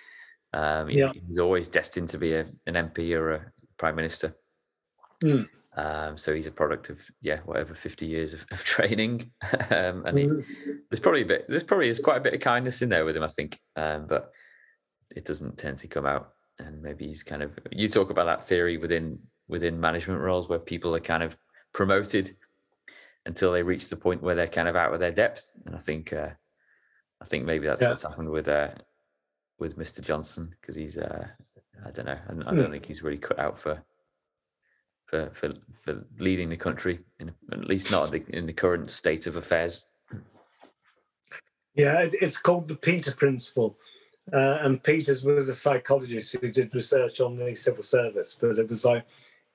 um, 0.52 0.88
he, 0.88 0.98
yeah. 0.98 1.12
he's 1.26 1.38
always 1.38 1.68
destined 1.68 2.08
to 2.10 2.18
be 2.18 2.34
a, 2.34 2.46
an 2.66 2.74
MP 2.74 3.14
or 3.14 3.32
a 3.32 3.52
prime 3.76 3.96
minister. 3.96 4.34
Mm. 5.22 5.48
Um, 5.76 6.18
so 6.18 6.34
he's 6.34 6.48
a 6.48 6.50
product 6.50 6.90
of 6.90 7.00
yeah, 7.22 7.38
whatever 7.44 7.74
fifty 7.74 8.06
years 8.06 8.34
of, 8.34 8.44
of 8.50 8.64
training, 8.64 9.30
um, 9.70 10.04
and 10.06 10.18
he, 10.18 10.26
mm-hmm. 10.26 10.72
there's 10.90 11.00
probably 11.00 11.22
a 11.22 11.26
bit, 11.26 11.46
there's 11.48 11.62
probably 11.62 11.88
is 11.88 12.00
quite 12.00 12.16
a 12.16 12.22
bit 12.22 12.34
of 12.34 12.40
kindness 12.40 12.82
in 12.82 12.88
there 12.88 13.04
with 13.04 13.16
him, 13.16 13.22
I 13.22 13.28
think, 13.28 13.60
um, 13.76 14.06
but 14.08 14.32
it 15.14 15.24
doesn't 15.24 15.58
tend 15.58 15.78
to 15.80 15.88
come 15.88 16.06
out. 16.06 16.32
And 16.58 16.82
maybe 16.82 17.06
he's 17.06 17.22
kind 17.22 17.42
of 17.42 17.56
you 17.70 17.88
talk 17.88 18.10
about 18.10 18.26
that 18.26 18.44
theory 18.44 18.76
within 18.76 19.20
within 19.46 19.80
management 19.80 20.20
roles 20.20 20.48
where 20.48 20.58
people 20.58 20.94
are 20.96 21.00
kind 21.00 21.22
of 21.22 21.36
promoted 21.72 22.36
until 23.26 23.52
they 23.52 23.62
reach 23.62 23.88
the 23.88 23.96
point 23.96 24.22
where 24.22 24.34
they're 24.34 24.48
kind 24.48 24.68
of 24.68 24.74
out 24.74 24.92
of 24.92 24.98
their 24.98 25.12
depth, 25.12 25.54
and 25.66 25.76
I 25.76 25.78
think 25.78 26.12
uh, 26.12 26.30
I 27.20 27.24
think 27.24 27.44
maybe 27.44 27.66
that's 27.66 27.82
yeah. 27.82 27.88
what's 27.88 28.02
happened 28.02 28.30
with 28.30 28.48
uh, 28.48 28.70
with 29.58 29.78
Mr. 29.78 30.00
Johnson 30.00 30.54
because 30.60 30.76
he's 30.76 30.98
uh, 30.98 31.26
I 31.84 31.90
don't 31.90 32.06
know, 32.06 32.18
I, 32.28 32.32
I 32.32 32.54
don't 32.54 32.68
mm. 32.68 32.70
think 32.72 32.86
he's 32.86 33.02
really 33.02 33.18
cut 33.18 33.38
out 33.38 33.58
for 33.58 33.82
for 35.06 35.30
for, 35.34 35.52
for 35.82 36.04
leading 36.18 36.48
the 36.48 36.56
country, 36.56 37.00
in, 37.18 37.32
at 37.52 37.66
least 37.66 37.90
not 37.90 38.12
in 38.12 38.24
the, 38.24 38.36
in 38.36 38.46
the 38.46 38.52
current 38.52 38.90
state 38.90 39.26
of 39.26 39.36
affairs. 39.36 39.88
Yeah, 41.74 42.08
it's 42.12 42.40
called 42.40 42.66
the 42.66 42.74
Peter 42.74 43.12
Principle. 43.12 43.78
Uh, 44.32 44.58
and 44.62 44.82
Peters 44.82 45.24
was 45.24 45.48
a 45.48 45.54
psychologist 45.54 46.36
who 46.38 46.50
did 46.50 46.74
research 46.74 47.20
on 47.20 47.36
the 47.36 47.54
civil 47.54 47.82
service, 47.82 48.36
but 48.38 48.58
it 48.58 48.68
was 48.68 48.84
like 48.84 49.06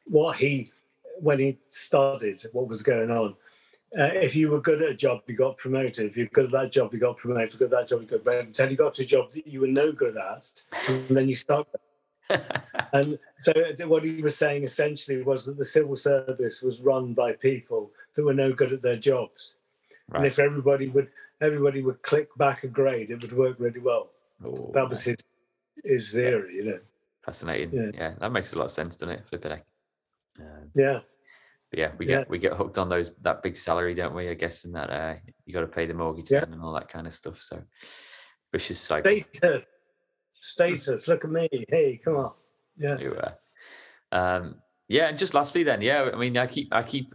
what 0.05 0.37
he, 0.37 0.71
when 1.19 1.37
he 1.37 1.59
started, 1.69 2.41
what 2.53 2.67
was 2.67 2.81
going 2.81 3.11
on. 3.11 3.35
Uh, 3.97 4.09
if 4.13 4.35
you 4.35 4.49
were 4.49 4.59
good 4.59 4.81
at 4.81 4.89
a 4.89 4.95
job, 4.95 5.21
you 5.27 5.35
got 5.35 5.57
promoted. 5.57 6.05
If 6.05 6.17
you're 6.17 6.25
good 6.27 6.45
at 6.45 6.51
that 6.51 6.71
job, 6.71 6.93
you 6.93 6.99
got 6.99 7.17
promoted. 7.17 7.53
If 7.53 7.59
you're 7.59 7.69
good 7.69 7.75
at 7.75 7.81
that 7.81 7.89
job, 7.89 8.01
you 8.01 8.07
got 8.07 8.23
promoted. 8.23 8.47
Until 8.47 8.71
you 8.71 8.77
got 8.77 8.93
to 8.95 9.03
a 9.03 9.05
job 9.05 9.31
that 9.33 9.45
you 9.45 9.61
were 9.61 9.67
no 9.67 9.91
good 9.91 10.17
at, 10.17 10.49
and 10.87 11.15
then 11.15 11.29
you 11.29 11.35
start 11.35 11.67
and 12.93 13.19
so 13.37 13.53
what 13.87 14.03
he 14.03 14.21
was 14.21 14.37
saying 14.37 14.63
essentially 14.63 15.21
was 15.21 15.45
that 15.45 15.57
the 15.57 15.65
civil 15.65 15.95
service 15.95 16.61
was 16.61 16.81
run 16.81 17.13
by 17.13 17.33
people 17.33 17.91
that 18.15 18.23
were 18.23 18.33
no 18.33 18.53
good 18.53 18.73
at 18.73 18.81
their 18.81 18.97
jobs. 18.97 19.57
Right. 20.09 20.19
And 20.19 20.27
if 20.27 20.39
everybody 20.39 20.87
would 20.89 21.11
everybody 21.41 21.81
would 21.81 22.01
click 22.01 22.29
back 22.37 22.63
a 22.63 22.67
grade, 22.67 23.11
it 23.11 23.21
would 23.21 23.33
work 23.33 23.57
really 23.59 23.79
well. 23.79 24.09
Ooh, 24.45 24.71
that 24.73 24.87
was 24.87 25.03
his 25.03 25.17
his 25.83 26.11
theory, 26.11 26.55
yeah. 26.55 26.63
you 26.63 26.69
know. 26.69 26.79
Fascinating. 27.25 27.73
Yeah. 27.73 27.91
yeah. 27.93 28.13
that 28.19 28.31
makes 28.31 28.53
a 28.53 28.57
lot 28.57 28.65
of 28.65 28.71
sense, 28.71 28.95
doesn't 28.95 29.15
it? 29.15 29.23
Flipping 29.27 29.51
um, 29.51 30.71
Yeah. 30.75 31.01
But 31.73 31.79
yeah, 31.79 31.91
we 31.97 32.05
get 32.05 32.19
yeah. 32.19 32.25
we 32.29 32.37
get 32.37 32.53
hooked 32.53 32.77
on 32.77 32.87
those 32.87 33.09
that 33.23 33.41
big 33.41 33.57
salary, 33.57 33.95
don't 33.95 34.13
we? 34.13 34.29
I 34.29 34.35
guess, 34.35 34.65
and 34.65 34.75
that 34.75 34.91
uh, 34.91 35.15
you 35.47 35.55
got 35.55 35.61
to 35.61 35.67
pay 35.67 35.87
the 35.87 35.95
mortgage 35.95 36.29
yeah. 36.29 36.43
and 36.43 36.61
all 36.61 36.71
that 36.73 36.87
kind 36.87 37.07
of 37.07 37.13
stuff. 37.15 37.41
So 37.41 37.63
vicious 38.51 38.79
cycle. 38.79 39.11
Status, 39.33 39.65
status. 40.39 41.07
Look 41.07 41.23
at 41.23 41.31
me. 41.31 41.49
Hey, 41.67 41.99
come 42.05 42.17
on. 42.17 42.31
Yeah. 42.77 42.99
You, 42.99 43.15
uh, 43.15 43.31
um, 44.11 44.55
yeah, 44.87 45.07
and 45.07 45.17
just 45.17 45.33
lastly, 45.33 45.63
then, 45.63 45.81
yeah, 45.81 46.11
I 46.13 46.15
mean, 46.15 46.37
I 46.37 46.45
keep 46.45 46.71
I 46.71 46.83
keep 46.83 47.11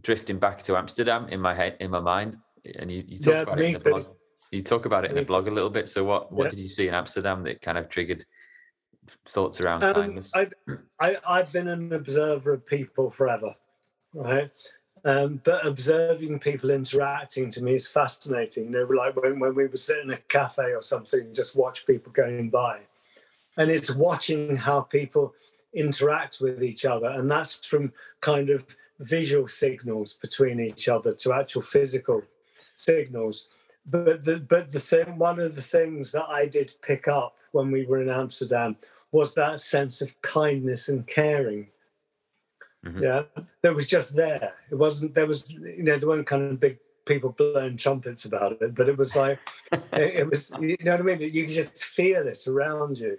drifting 0.00 0.38
back 0.38 0.62
to 0.62 0.78
Amsterdam 0.78 1.28
in 1.28 1.38
my 1.38 1.52
head, 1.52 1.76
in 1.78 1.90
my 1.90 2.00
mind, 2.00 2.38
and 2.78 2.90
you, 2.90 3.04
you 3.06 3.18
talk 3.18 3.34
yeah, 3.34 3.42
about 3.42 3.60
it 3.60 3.66
in 3.66 3.72
the 3.74 3.80
blog. 3.80 4.06
You 4.50 4.62
talk 4.62 4.86
about 4.86 5.04
it 5.04 5.10
in 5.10 5.16
the 5.18 5.24
blog 5.24 5.46
a 5.46 5.50
little 5.50 5.68
bit. 5.68 5.90
So, 5.90 6.04
what 6.04 6.32
what 6.32 6.48
did 6.48 6.58
you 6.58 6.68
see 6.68 6.88
in 6.88 6.94
Amsterdam 6.94 7.42
that 7.42 7.60
kind 7.60 7.76
of 7.76 7.90
triggered 7.90 8.24
thoughts 9.28 9.60
around 9.60 9.84
um. 9.84 10.24
I've, 10.34 10.54
I, 10.98 11.16
I've 11.28 11.52
been 11.52 11.68
an 11.68 11.92
observer 11.92 12.54
of 12.54 12.66
people 12.66 13.10
forever, 13.10 13.54
right? 14.14 14.50
Um, 15.04 15.40
but 15.44 15.66
observing 15.66 16.38
people 16.38 16.70
interacting 16.70 17.50
to 17.50 17.62
me 17.62 17.74
is 17.74 17.88
fascinating. 17.88 18.64
You 18.64 18.70
know, 18.70 18.84
like 18.84 19.16
when, 19.16 19.38
when 19.38 19.54
we 19.54 19.66
were 19.66 19.76
sitting 19.76 20.04
in 20.04 20.14
a 20.14 20.18
cafe 20.28 20.72
or 20.72 20.80
something, 20.80 21.34
just 21.34 21.56
watch 21.56 21.86
people 21.86 22.12
going 22.12 22.48
by 22.48 22.80
and 23.56 23.70
it's 23.70 23.94
watching 23.94 24.56
how 24.56 24.82
people 24.82 25.34
interact 25.74 26.38
with 26.40 26.62
each 26.62 26.84
other 26.84 27.10
and 27.10 27.30
that's 27.30 27.66
from 27.66 27.92
kind 28.20 28.50
of 28.50 28.64
visual 29.00 29.48
signals 29.48 30.14
between 30.14 30.60
each 30.60 30.88
other 30.88 31.12
to 31.12 31.32
actual 31.32 31.62
physical 31.62 32.22
signals 32.76 33.48
but 33.86 34.24
the 34.24 34.38
but 34.48 34.70
the 34.70 34.78
thing 34.78 35.18
one 35.18 35.40
of 35.40 35.56
the 35.56 35.62
things 35.62 36.12
that 36.12 36.26
i 36.28 36.46
did 36.46 36.70
pick 36.80 37.08
up 37.08 37.36
when 37.50 37.72
we 37.72 37.84
were 37.86 38.00
in 38.00 38.08
amsterdam 38.08 38.76
was 39.10 39.34
that 39.34 39.60
sense 39.60 40.00
of 40.00 40.20
kindness 40.22 40.88
and 40.88 41.06
caring 41.08 41.66
mm-hmm. 42.84 43.02
yeah 43.02 43.22
that 43.62 43.74
was 43.74 43.86
just 43.86 44.14
there 44.16 44.52
it 44.70 44.74
wasn't 44.74 45.14
there 45.14 45.26
was 45.26 45.50
you 45.50 45.82
know 45.82 45.98
there 45.98 46.08
weren't 46.08 46.26
kind 46.26 46.52
of 46.52 46.60
big 46.60 46.78
people 47.06 47.34
blowing 47.36 47.76
trumpets 47.76 48.24
about 48.24 48.52
it 48.62 48.74
but 48.74 48.88
it 48.88 48.96
was 48.96 49.14
like 49.14 49.38
it, 49.72 50.14
it 50.14 50.30
was 50.30 50.52
you 50.60 50.76
know 50.80 50.92
what 50.92 51.00
i 51.00 51.02
mean 51.02 51.20
you 51.20 51.44
could 51.44 51.54
just 51.54 51.84
feel 51.84 52.26
it 52.26 52.46
around 52.46 52.98
you 52.98 53.18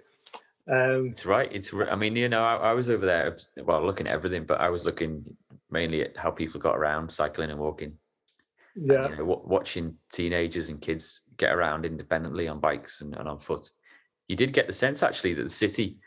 um, 0.68 1.10
it's 1.10 1.24
right. 1.24 1.48
It's. 1.52 1.72
I 1.72 1.94
mean, 1.94 2.16
you 2.16 2.28
know, 2.28 2.42
I, 2.42 2.56
I, 2.56 2.72
was 2.72 2.90
over 2.90 3.06
there. 3.06 3.36
Well, 3.64 3.86
looking 3.86 4.08
at 4.08 4.12
everything, 4.12 4.44
but 4.44 4.60
I 4.60 4.68
was 4.68 4.84
looking 4.84 5.24
mainly 5.70 6.02
at 6.02 6.16
how 6.16 6.30
people 6.30 6.60
got 6.60 6.76
around, 6.76 7.08
cycling 7.08 7.50
and 7.50 7.60
walking. 7.60 7.92
Yeah. 8.74 9.04
And, 9.04 9.10
you 9.10 9.24
know, 9.24 9.42
watching 9.44 9.94
teenagers 10.12 10.68
and 10.68 10.80
kids 10.80 11.22
get 11.36 11.54
around 11.54 11.86
independently 11.86 12.48
on 12.48 12.60
bikes 12.60 13.00
and, 13.00 13.14
and 13.16 13.28
on 13.28 13.38
foot. 13.38 13.70
You 14.28 14.36
did 14.36 14.52
get 14.52 14.66
the 14.66 14.72
sense 14.72 15.02
actually 15.02 15.34
that 15.34 15.44
the 15.44 15.48
city 15.48 15.98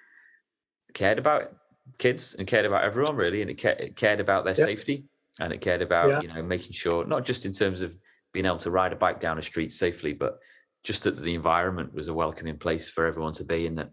cared 0.94 1.20
about 1.20 1.54
kids 1.98 2.36
and 2.36 2.48
cared 2.48 2.66
about 2.66 2.84
everyone 2.84 3.16
really, 3.16 3.42
and 3.42 3.50
it, 3.50 3.62
ca- 3.62 3.76
it 3.80 3.96
cared 3.96 4.20
about 4.20 4.46
their 4.46 4.56
safety 4.56 5.06
and 5.40 5.54
it 5.54 5.62
cared 5.62 5.82
about 5.82 6.10
yeah. 6.10 6.22
you 6.22 6.28
know 6.28 6.44
making 6.44 6.74
sure 6.74 7.06
not 7.06 7.26
just 7.26 7.46
in 7.46 7.52
terms 7.52 7.82
of 7.82 7.98
being 8.34 8.46
able 8.46 8.58
to 8.58 8.72
ride 8.72 8.94
a 8.94 8.96
bike 8.96 9.20
down 9.20 9.38
a 9.38 9.42
street 9.42 9.74
safely, 9.74 10.14
but 10.14 10.40
just 10.84 11.04
that 11.04 11.18
the 11.18 11.34
environment 11.34 11.94
was 11.94 12.08
a 12.08 12.14
welcoming 12.14 12.58
place 12.58 12.90
for 12.90 13.06
everyone 13.06 13.34
to 13.34 13.44
be, 13.44 13.66
and 13.66 13.78
that 13.78 13.90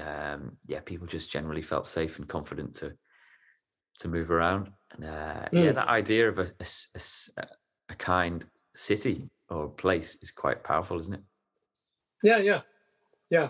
um, 0.00 0.56
yeah, 0.66 0.80
people 0.80 1.06
just 1.06 1.30
generally 1.30 1.62
felt 1.62 1.86
safe 1.86 2.18
and 2.18 2.28
confident 2.28 2.74
to 2.76 2.92
to 3.98 4.08
move 4.08 4.30
around. 4.30 4.70
And 4.92 5.04
uh, 5.04 5.48
mm. 5.52 5.64
yeah, 5.64 5.72
that 5.72 5.88
idea 5.88 6.28
of 6.28 6.38
a, 6.38 6.48
a, 6.60 6.66
a, 7.38 7.46
a, 7.90 7.94
kind 7.94 8.44
city 8.74 9.28
or 9.48 9.68
place 9.68 10.16
is 10.22 10.30
quite 10.30 10.64
powerful, 10.64 10.98
isn't 10.98 11.14
it? 11.14 11.22
Yeah, 12.22 12.38
yeah, 12.38 12.60
yeah, 13.30 13.48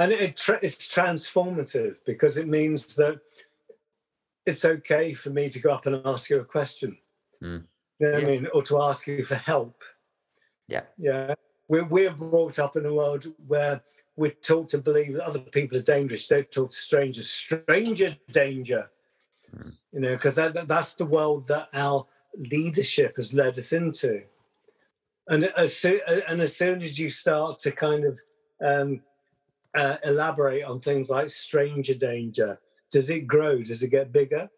and 0.00 0.12
it, 0.12 0.40
it's 0.62 0.88
transformative 0.88 1.96
because 2.06 2.38
it 2.38 2.48
means 2.48 2.96
that 2.96 3.20
it's 4.46 4.64
okay 4.64 5.12
for 5.12 5.28
me 5.28 5.50
to 5.50 5.60
go 5.60 5.70
up 5.72 5.84
and 5.84 6.00
ask 6.06 6.30
you 6.30 6.40
a 6.40 6.44
question. 6.44 6.96
Mm. 7.42 7.64
You 7.98 8.06
know 8.06 8.12
what 8.12 8.22
Yeah. 8.22 8.28
I 8.28 8.30
mean, 8.30 8.46
or 8.54 8.62
to 8.62 8.80
ask 8.80 9.06
you 9.06 9.22
for 9.22 9.34
help. 9.34 9.76
Yeah. 10.68 10.84
Yeah. 10.96 11.34
We're, 11.68 11.84
we're 11.84 12.14
brought 12.14 12.58
up 12.58 12.76
in 12.76 12.86
a 12.86 12.94
world 12.94 13.26
where 13.46 13.82
we're 14.16 14.30
taught 14.30 14.70
to 14.70 14.78
believe 14.78 15.12
that 15.12 15.26
other 15.26 15.38
people 15.38 15.76
are 15.76 15.82
dangerous. 15.82 16.26
They're 16.26 16.44
taught 16.44 16.70
to 16.70 16.76
strangers, 16.76 17.28
stranger 17.28 18.16
danger. 18.32 18.90
Mm. 19.54 19.74
You 19.92 20.00
know, 20.00 20.14
because 20.14 20.36
that, 20.36 20.66
that's 20.66 20.94
the 20.94 21.04
world 21.04 21.46
that 21.48 21.68
our 21.74 22.06
leadership 22.38 23.16
has 23.16 23.34
led 23.34 23.58
us 23.58 23.74
into. 23.74 24.22
And 25.28 25.44
as, 25.44 25.76
soo- 25.76 26.00
and 26.26 26.40
as 26.40 26.56
soon 26.56 26.78
as 26.78 26.98
you 26.98 27.10
start 27.10 27.58
to 27.60 27.70
kind 27.70 28.06
of 28.06 28.18
um, 28.64 29.02
uh, 29.74 29.96
elaborate 30.04 30.64
on 30.64 30.80
things 30.80 31.10
like 31.10 31.30
stranger 31.30 31.94
danger, 31.94 32.58
does 32.90 33.10
it 33.10 33.26
grow? 33.26 33.62
Does 33.62 33.82
it 33.82 33.90
get 33.90 34.12
bigger? 34.12 34.48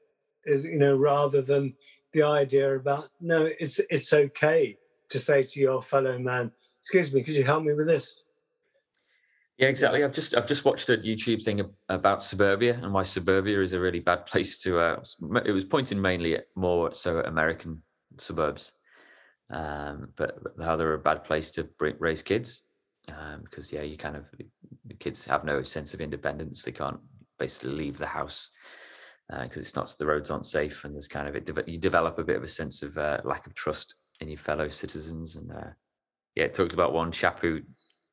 Is 0.44 0.64
you 0.64 0.78
know, 0.78 0.96
rather 0.96 1.42
than 1.42 1.74
the 2.12 2.22
idea 2.22 2.76
about 2.76 3.10
no, 3.20 3.44
it's 3.44 3.78
it's 3.90 4.12
okay 4.12 4.76
to 5.10 5.18
say 5.18 5.44
to 5.44 5.60
your 5.60 5.82
fellow 5.82 6.18
man, 6.18 6.50
"Excuse 6.80 7.12
me, 7.14 7.22
could 7.22 7.34
you 7.34 7.44
help 7.44 7.64
me 7.64 7.74
with 7.74 7.86
this?" 7.86 8.22
Yeah, 9.58 9.68
exactly. 9.68 10.02
I've 10.02 10.12
just 10.12 10.36
I've 10.36 10.46
just 10.46 10.64
watched 10.64 10.88
a 10.88 10.96
YouTube 10.96 11.44
thing 11.44 11.62
about 11.88 12.24
suburbia 12.24 12.80
and 12.82 12.92
why 12.92 13.02
suburbia 13.02 13.60
is 13.62 13.74
a 13.74 13.80
really 13.80 14.00
bad 14.00 14.26
place 14.26 14.58
to. 14.58 14.78
Uh, 14.78 15.02
it 15.44 15.52
was 15.52 15.64
pointing 15.64 16.00
mainly 16.00 16.36
at 16.36 16.46
more 16.56 16.92
so 16.94 17.20
at 17.20 17.28
American 17.28 17.82
suburbs, 18.18 18.72
um, 19.50 20.08
but 20.16 20.38
how 20.60 20.76
they're 20.76 20.94
a 20.94 20.98
bad 20.98 21.24
place 21.24 21.50
to 21.52 21.68
raise 22.00 22.22
kids 22.22 22.64
um, 23.18 23.42
because 23.44 23.72
yeah, 23.72 23.82
you 23.82 23.96
kind 23.96 24.16
of 24.16 24.24
the 24.86 24.94
kids 24.94 25.24
have 25.26 25.44
no 25.44 25.62
sense 25.62 25.94
of 25.94 26.00
independence. 26.00 26.62
They 26.62 26.72
can't 26.72 27.00
basically 27.38 27.72
leave 27.72 27.98
the 27.98 28.06
house 28.06 28.50
because 29.42 29.62
it's 29.62 29.76
not 29.76 29.94
the 29.98 30.06
roads 30.06 30.30
aren't 30.30 30.44
safe 30.44 30.84
and 30.84 30.94
there's 30.94 31.08
kind 31.08 31.26
of 31.26 31.34
it. 31.34 31.68
You 31.68 31.78
develop 31.78 32.18
a 32.18 32.24
bit 32.24 32.36
of 32.36 32.44
a 32.44 32.48
sense 32.48 32.82
of 32.82 32.98
uh, 32.98 33.20
lack 33.24 33.46
of 33.46 33.54
trust 33.54 33.94
in 34.20 34.28
your 34.28 34.38
fellow 34.38 34.68
citizens 34.68 35.36
and 35.36 35.50
uh, 35.50 35.70
yeah, 36.34 36.44
it 36.44 36.54
talked 36.54 36.72
about 36.72 36.92
one 36.92 37.12
chap 37.12 37.40
who 37.40 37.60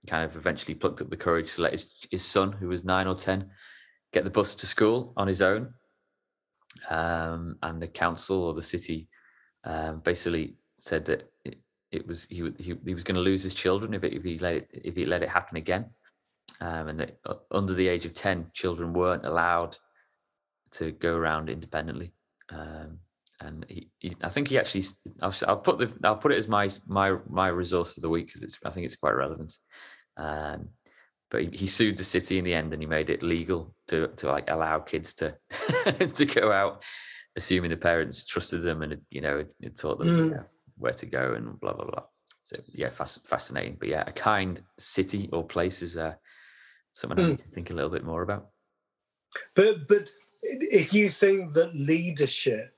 kind 0.08 0.24
of 0.24 0.36
eventually 0.36 0.76
plucked 0.76 1.02
up 1.02 1.10
the 1.10 1.18
courage 1.18 1.56
to 1.56 1.62
let 1.62 1.74
his, 1.74 1.92
his 2.12 2.24
son, 2.24 2.52
who 2.52 2.68
was 2.68 2.84
nine 2.84 3.08
or 3.08 3.16
10, 3.16 3.50
get 4.14 4.24
the 4.24 4.30
bus 4.30 4.56
to 4.56 4.68
school 4.68 5.14
on 5.18 5.28
his 5.28 5.42
own. 5.42 5.74
Um, 6.90 7.58
and 7.64 7.82
the 7.82 7.88
council 7.88 8.44
or 8.44 8.54
the 8.54 8.64
city 8.64 9.08
um, 9.64 10.02
basically 10.02 10.56
said 10.80 11.06
that 11.06 11.30
it, 11.92 12.08
was 12.08 12.26
he, 12.26 12.52
he, 12.58 12.76
he 12.86 12.94
was 12.94 13.04
going 13.04 13.16
to 13.16 13.22
lose 13.22 13.44
his 13.44 13.56
children 13.56 13.94
if, 13.94 14.04
it, 14.04 14.14
if 14.14 14.24
he 14.24 14.38
let 14.40 14.56
it 14.56 14.70
if 14.74 14.96
he 14.96 15.06
let 15.06 15.24
it 15.24 15.30
happen 15.30 15.58
again. 15.58 15.86
Um, 16.62 16.90
and 16.90 17.00
that 17.00 17.18
uh, 17.26 17.36
under 17.52 17.74
the 17.74 17.88
age 17.88 18.06
of 18.06 18.14
10, 18.14 18.52
children 18.54 18.94
weren't 18.94 19.26
allowed 19.26 19.78
to 20.72 20.92
go 20.92 21.16
around 21.16 21.50
independently. 21.50 22.14
Um, 22.50 23.00
and 23.42 23.66
he, 23.70 23.90
he, 24.00 24.16
I 24.24 24.30
think 24.30 24.50
he 24.50 24.58
actually, 24.60 24.84
I'll, 25.22 25.34
I'll 25.48 25.58
put 25.58 25.80
the, 25.80 25.94
I'll 26.04 26.18
put 26.18 26.34
it 26.34 26.38
as 26.38 26.48
my 26.50 26.70
my 26.88 27.16
my 27.30 27.48
resource 27.48 27.96
of 27.96 28.02
the 28.02 28.10
week 28.10 28.28
because 28.28 28.44
it's, 28.44 28.60
I 28.66 28.72
think 28.72 28.86
it's 28.86 28.98
quite 28.98 29.16
relevant. 29.16 29.56
Um, 30.18 30.70
but 31.32 31.44
he, 31.44 31.50
he 31.54 31.68
sued 31.68 31.98
the 31.98 32.04
city 32.04 32.38
in 32.40 32.44
the 32.44 32.54
end, 32.54 32.74
and 32.74 32.82
he 32.82 32.88
made 32.88 33.10
it 33.10 33.24
legal 33.24 33.74
to 33.88 34.08
to 34.08 34.28
like 34.28 34.50
allow 34.50 34.80
kids 34.80 35.14
to 35.16 35.36
to 36.14 36.26
go 36.26 36.52
out, 36.52 36.84
assuming 37.38 37.70
the 37.70 37.78
parents 37.78 38.26
trusted 38.26 38.62
them 38.62 38.82
and 38.82 39.00
you 39.10 39.22
know 39.22 39.38
it, 39.40 39.54
it 39.62 39.78
taught 39.78 40.00
them 40.00 40.08
you 40.08 40.14
Mm. 40.14 40.32
know, 40.32 40.46
where 40.80 40.94
to 40.94 41.06
go 41.06 41.34
and 41.34 41.46
blah 41.60 41.74
blah 41.74 41.86
blah. 41.86 42.04
So 42.44 42.58
yeah, 42.74 42.88
fasc- 42.88 43.28
fascinating. 43.28 43.78
But 43.80 43.90
yeah, 43.90 44.04
a 44.08 44.12
kind 44.12 44.62
city 44.80 45.30
or 45.32 45.46
place 45.46 45.82
is 45.82 45.98
uh, 45.98 46.16
something 46.94 47.20
I 47.20 47.24
Mm. 47.24 47.30
need 47.32 47.40
to 47.40 47.48
think 47.50 47.70
a 47.70 47.74
little 47.74 47.92
bit 47.92 48.04
more 48.04 48.24
about. 48.24 48.48
But 49.56 49.88
but 49.88 50.10
if 50.42 50.94
you 50.94 51.10
think 51.10 51.54
that 51.54 51.76
leadership, 51.76 52.74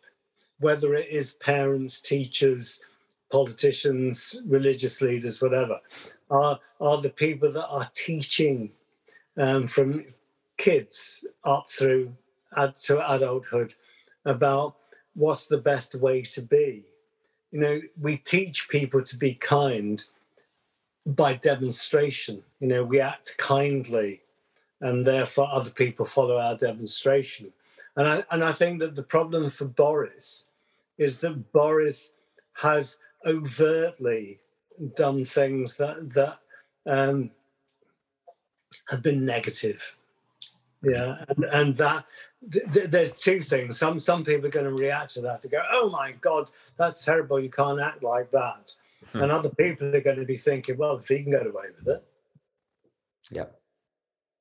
whether 0.59 0.93
it 0.93 1.07
is 1.09 1.33
parents, 1.35 2.01
teachers, 2.01 2.83
politicians, 3.31 4.41
religious 4.45 5.01
leaders, 5.01 5.41
whatever, 5.41 5.79
are 6.29 6.59
are 6.79 7.01
the 7.01 7.09
people 7.09 7.51
that 7.51 7.67
are 7.67 7.89
teaching 7.93 8.71
um, 9.37 9.67
from 9.67 10.05
kids 10.57 11.23
up 11.43 11.69
through 11.69 12.13
ad, 12.55 12.75
to 12.75 13.13
adulthood 13.13 13.75
about 14.25 14.75
what's 15.13 15.47
the 15.47 15.57
best 15.57 15.95
way 15.95 16.21
to 16.21 16.41
be. 16.41 16.85
You 17.51 17.59
know, 17.59 17.81
we 17.99 18.17
teach 18.17 18.69
people 18.69 19.03
to 19.03 19.17
be 19.17 19.33
kind 19.35 20.03
by 21.05 21.33
demonstration. 21.33 22.43
You 22.59 22.67
know, 22.67 22.83
we 22.83 22.99
act 22.99 23.37
kindly 23.37 24.21
and 24.79 25.05
therefore 25.05 25.47
other 25.51 25.69
people 25.69 26.05
follow 26.05 26.37
our 26.37 26.55
demonstration. 26.55 27.51
And 27.95 28.07
I, 28.07 28.23
and 28.31 28.43
I 28.43 28.51
think 28.51 28.79
that 28.79 28.95
the 28.95 29.03
problem 29.03 29.49
for 29.49 29.65
Boris 29.65 30.47
is 30.97 31.19
that 31.19 31.51
Boris 31.51 32.13
has 32.53 32.99
overtly 33.25 34.39
done 34.95 35.25
things 35.25 35.77
that 35.77 36.13
that 36.13 36.39
um, 36.85 37.31
have 38.89 39.03
been 39.03 39.25
negative. 39.25 39.97
Yeah, 40.81 41.23
and, 41.27 41.45
and 41.45 41.77
that 41.77 42.05
th- 42.05 42.05
th- 42.05 42.05
there's 42.41 43.19
two 43.19 43.41
things. 43.41 43.77
Some 43.77 43.99
some 43.99 44.23
people 44.23 44.47
are 44.47 44.49
going 44.49 44.65
to 44.65 44.73
react 44.73 45.13
to 45.13 45.21
that 45.21 45.41
to 45.41 45.47
go, 45.47 45.61
"Oh 45.71 45.89
my 45.89 46.13
God, 46.13 46.49
that's 46.77 47.05
terrible! 47.05 47.39
You 47.39 47.49
can't 47.49 47.79
act 47.79 48.03
like 48.03 48.31
that." 48.31 48.73
Hmm. 49.11 49.21
And 49.21 49.31
other 49.31 49.49
people 49.49 49.95
are 49.95 50.01
going 50.01 50.19
to 50.19 50.25
be 50.25 50.37
thinking, 50.37 50.77
"Well, 50.77 50.97
if 50.97 51.07
he 51.07 51.21
can 51.21 51.31
get 51.31 51.45
away 51.45 51.67
with 51.77 51.87
it." 51.87 52.03
Yeah. 53.29 53.45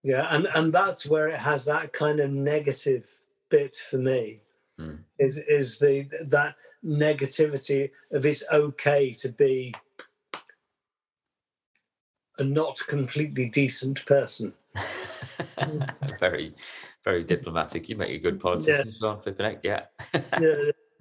Yeah, 0.03 0.27
and 0.31 0.49
and 0.55 0.73
that's 0.73 1.07
where 1.07 1.29
it 1.29 1.39
has 1.39 1.67
that 1.67 1.93
kind 1.93 2.21
of 2.21 2.31
negative 2.31 3.07
bit 3.51 3.77
for 3.77 3.99
me. 3.99 4.41
Mm. 4.79 5.01
Is 5.19 5.37
is 5.37 5.79
the 5.79 6.09
that 6.29 6.57
negativity 6.83 7.91
of 8.11 8.25
it's 8.25 8.51
okay 8.51 9.13
to 9.13 9.29
be 9.29 9.75
a 12.39 12.45
not 12.45 12.81
completely 12.89 13.51
decent 13.51 14.07
person. 14.07 14.55
very, 16.21 16.55
very 17.05 17.25
diplomatic. 17.33 17.89
You 17.89 17.97
make 17.97 18.11
a 18.11 18.19
good 18.19 18.41
politician 18.41 18.89
as 18.89 19.01
well, 19.01 19.21
flipping 19.21 19.47
heck. 19.47 19.61
Yeah. 19.63 19.83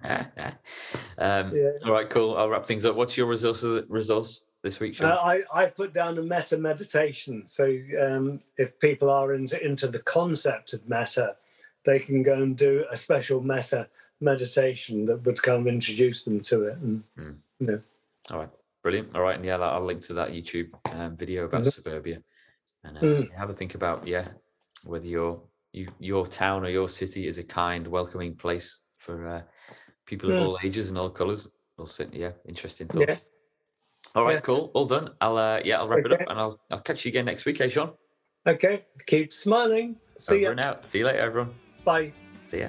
Yeah, 0.02 0.24
um, 1.18 1.54
yeah. 1.54 1.70
All 1.84 1.92
right, 1.92 2.08
cool. 2.08 2.36
I'll 2.36 2.48
wrap 2.48 2.66
things 2.66 2.84
up. 2.84 2.96
What's 2.96 3.16
your 3.16 3.26
resource 3.26 3.62
resource 3.88 4.50
this 4.62 4.80
week, 4.80 4.96
Sean? 4.96 5.10
Uh, 5.12 5.16
I 5.16 5.42
I 5.52 5.66
put 5.66 5.92
down 5.92 6.16
a 6.18 6.22
metta 6.22 6.56
meditation. 6.56 7.42
So 7.46 7.78
um, 8.00 8.40
if 8.56 8.78
people 8.80 9.10
are 9.10 9.34
into 9.34 9.62
into 9.62 9.88
the 9.88 9.98
concept 9.98 10.72
of 10.72 10.88
metta, 10.88 11.36
they 11.84 11.98
can 11.98 12.22
go 12.22 12.32
and 12.34 12.56
do 12.56 12.86
a 12.90 12.96
special 12.96 13.42
metta 13.42 13.88
meditation 14.22 15.04
that 15.06 15.24
would 15.24 15.42
kind 15.42 15.60
of 15.60 15.66
introduce 15.66 16.24
them 16.24 16.40
to 16.40 16.64
it. 16.64 16.78
And 16.78 17.02
Mm. 17.18 17.36
you 17.58 17.66
know, 17.66 17.80
All 18.30 18.38
right, 18.38 18.50
brilliant. 18.82 19.14
All 19.14 19.22
right, 19.22 19.36
and 19.36 19.44
yeah, 19.44 19.56
I'll 19.58 19.84
link 19.84 20.00
to 20.02 20.14
that 20.14 20.30
YouTube 20.30 20.70
um, 20.94 21.16
video 21.16 21.44
about 21.44 21.62
Mhm. 21.62 21.72
suburbia, 21.72 22.22
and 22.84 22.96
uh, 22.98 23.00
Mm. 23.00 23.28
have 23.36 23.50
a 23.50 23.54
think 23.54 23.74
about 23.74 24.06
yeah 24.06 24.28
whether 24.84 25.06
your 25.06 25.42
you 25.72 25.90
your 25.98 26.26
town 26.26 26.64
or 26.64 26.68
your 26.68 26.88
city 26.88 27.26
is 27.26 27.38
a 27.38 27.44
kind, 27.44 27.86
welcoming 27.86 28.34
place 28.34 28.80
for 28.98 29.28
uh, 29.28 29.42
people 30.06 30.30
of 30.30 30.36
Mm. 30.36 30.40
all 30.40 30.58
ages 30.64 30.88
and 30.88 30.98
all 30.98 31.10
colours. 31.10 31.48
We'll 31.76 31.86
sit. 31.86 32.12
Yeah, 32.12 32.32
interesting 32.48 32.88
Yeah. 32.94 33.06
thoughts. 33.06 33.30
All 34.14 34.24
right, 34.24 34.34
Yeah. 34.34 34.40
cool, 34.40 34.70
all 34.74 34.86
done. 34.86 35.10
I'll 35.20 35.36
uh, 35.36 35.60
yeah, 35.64 35.78
I'll 35.78 35.88
wrap 35.88 36.04
it 36.04 36.12
up, 36.12 36.20
and 36.28 36.38
I'll 36.38 36.58
I'll 36.70 36.80
catch 36.80 37.04
you 37.04 37.10
again 37.10 37.26
next 37.26 37.44
week, 37.44 37.60
eh, 37.60 37.68
Sean? 37.68 37.92
okay, 38.46 38.84
keep 39.06 39.32
smiling. 39.32 39.96
See 40.18 40.44
Over 40.46 40.60
ya. 40.60 40.68
out. 40.68 40.90
See 40.90 40.98
you 40.98 41.04
later, 41.06 41.20
everyone. 41.20 41.54
Bye. 41.84 42.12
See 42.46 42.60
ya. 42.60 42.68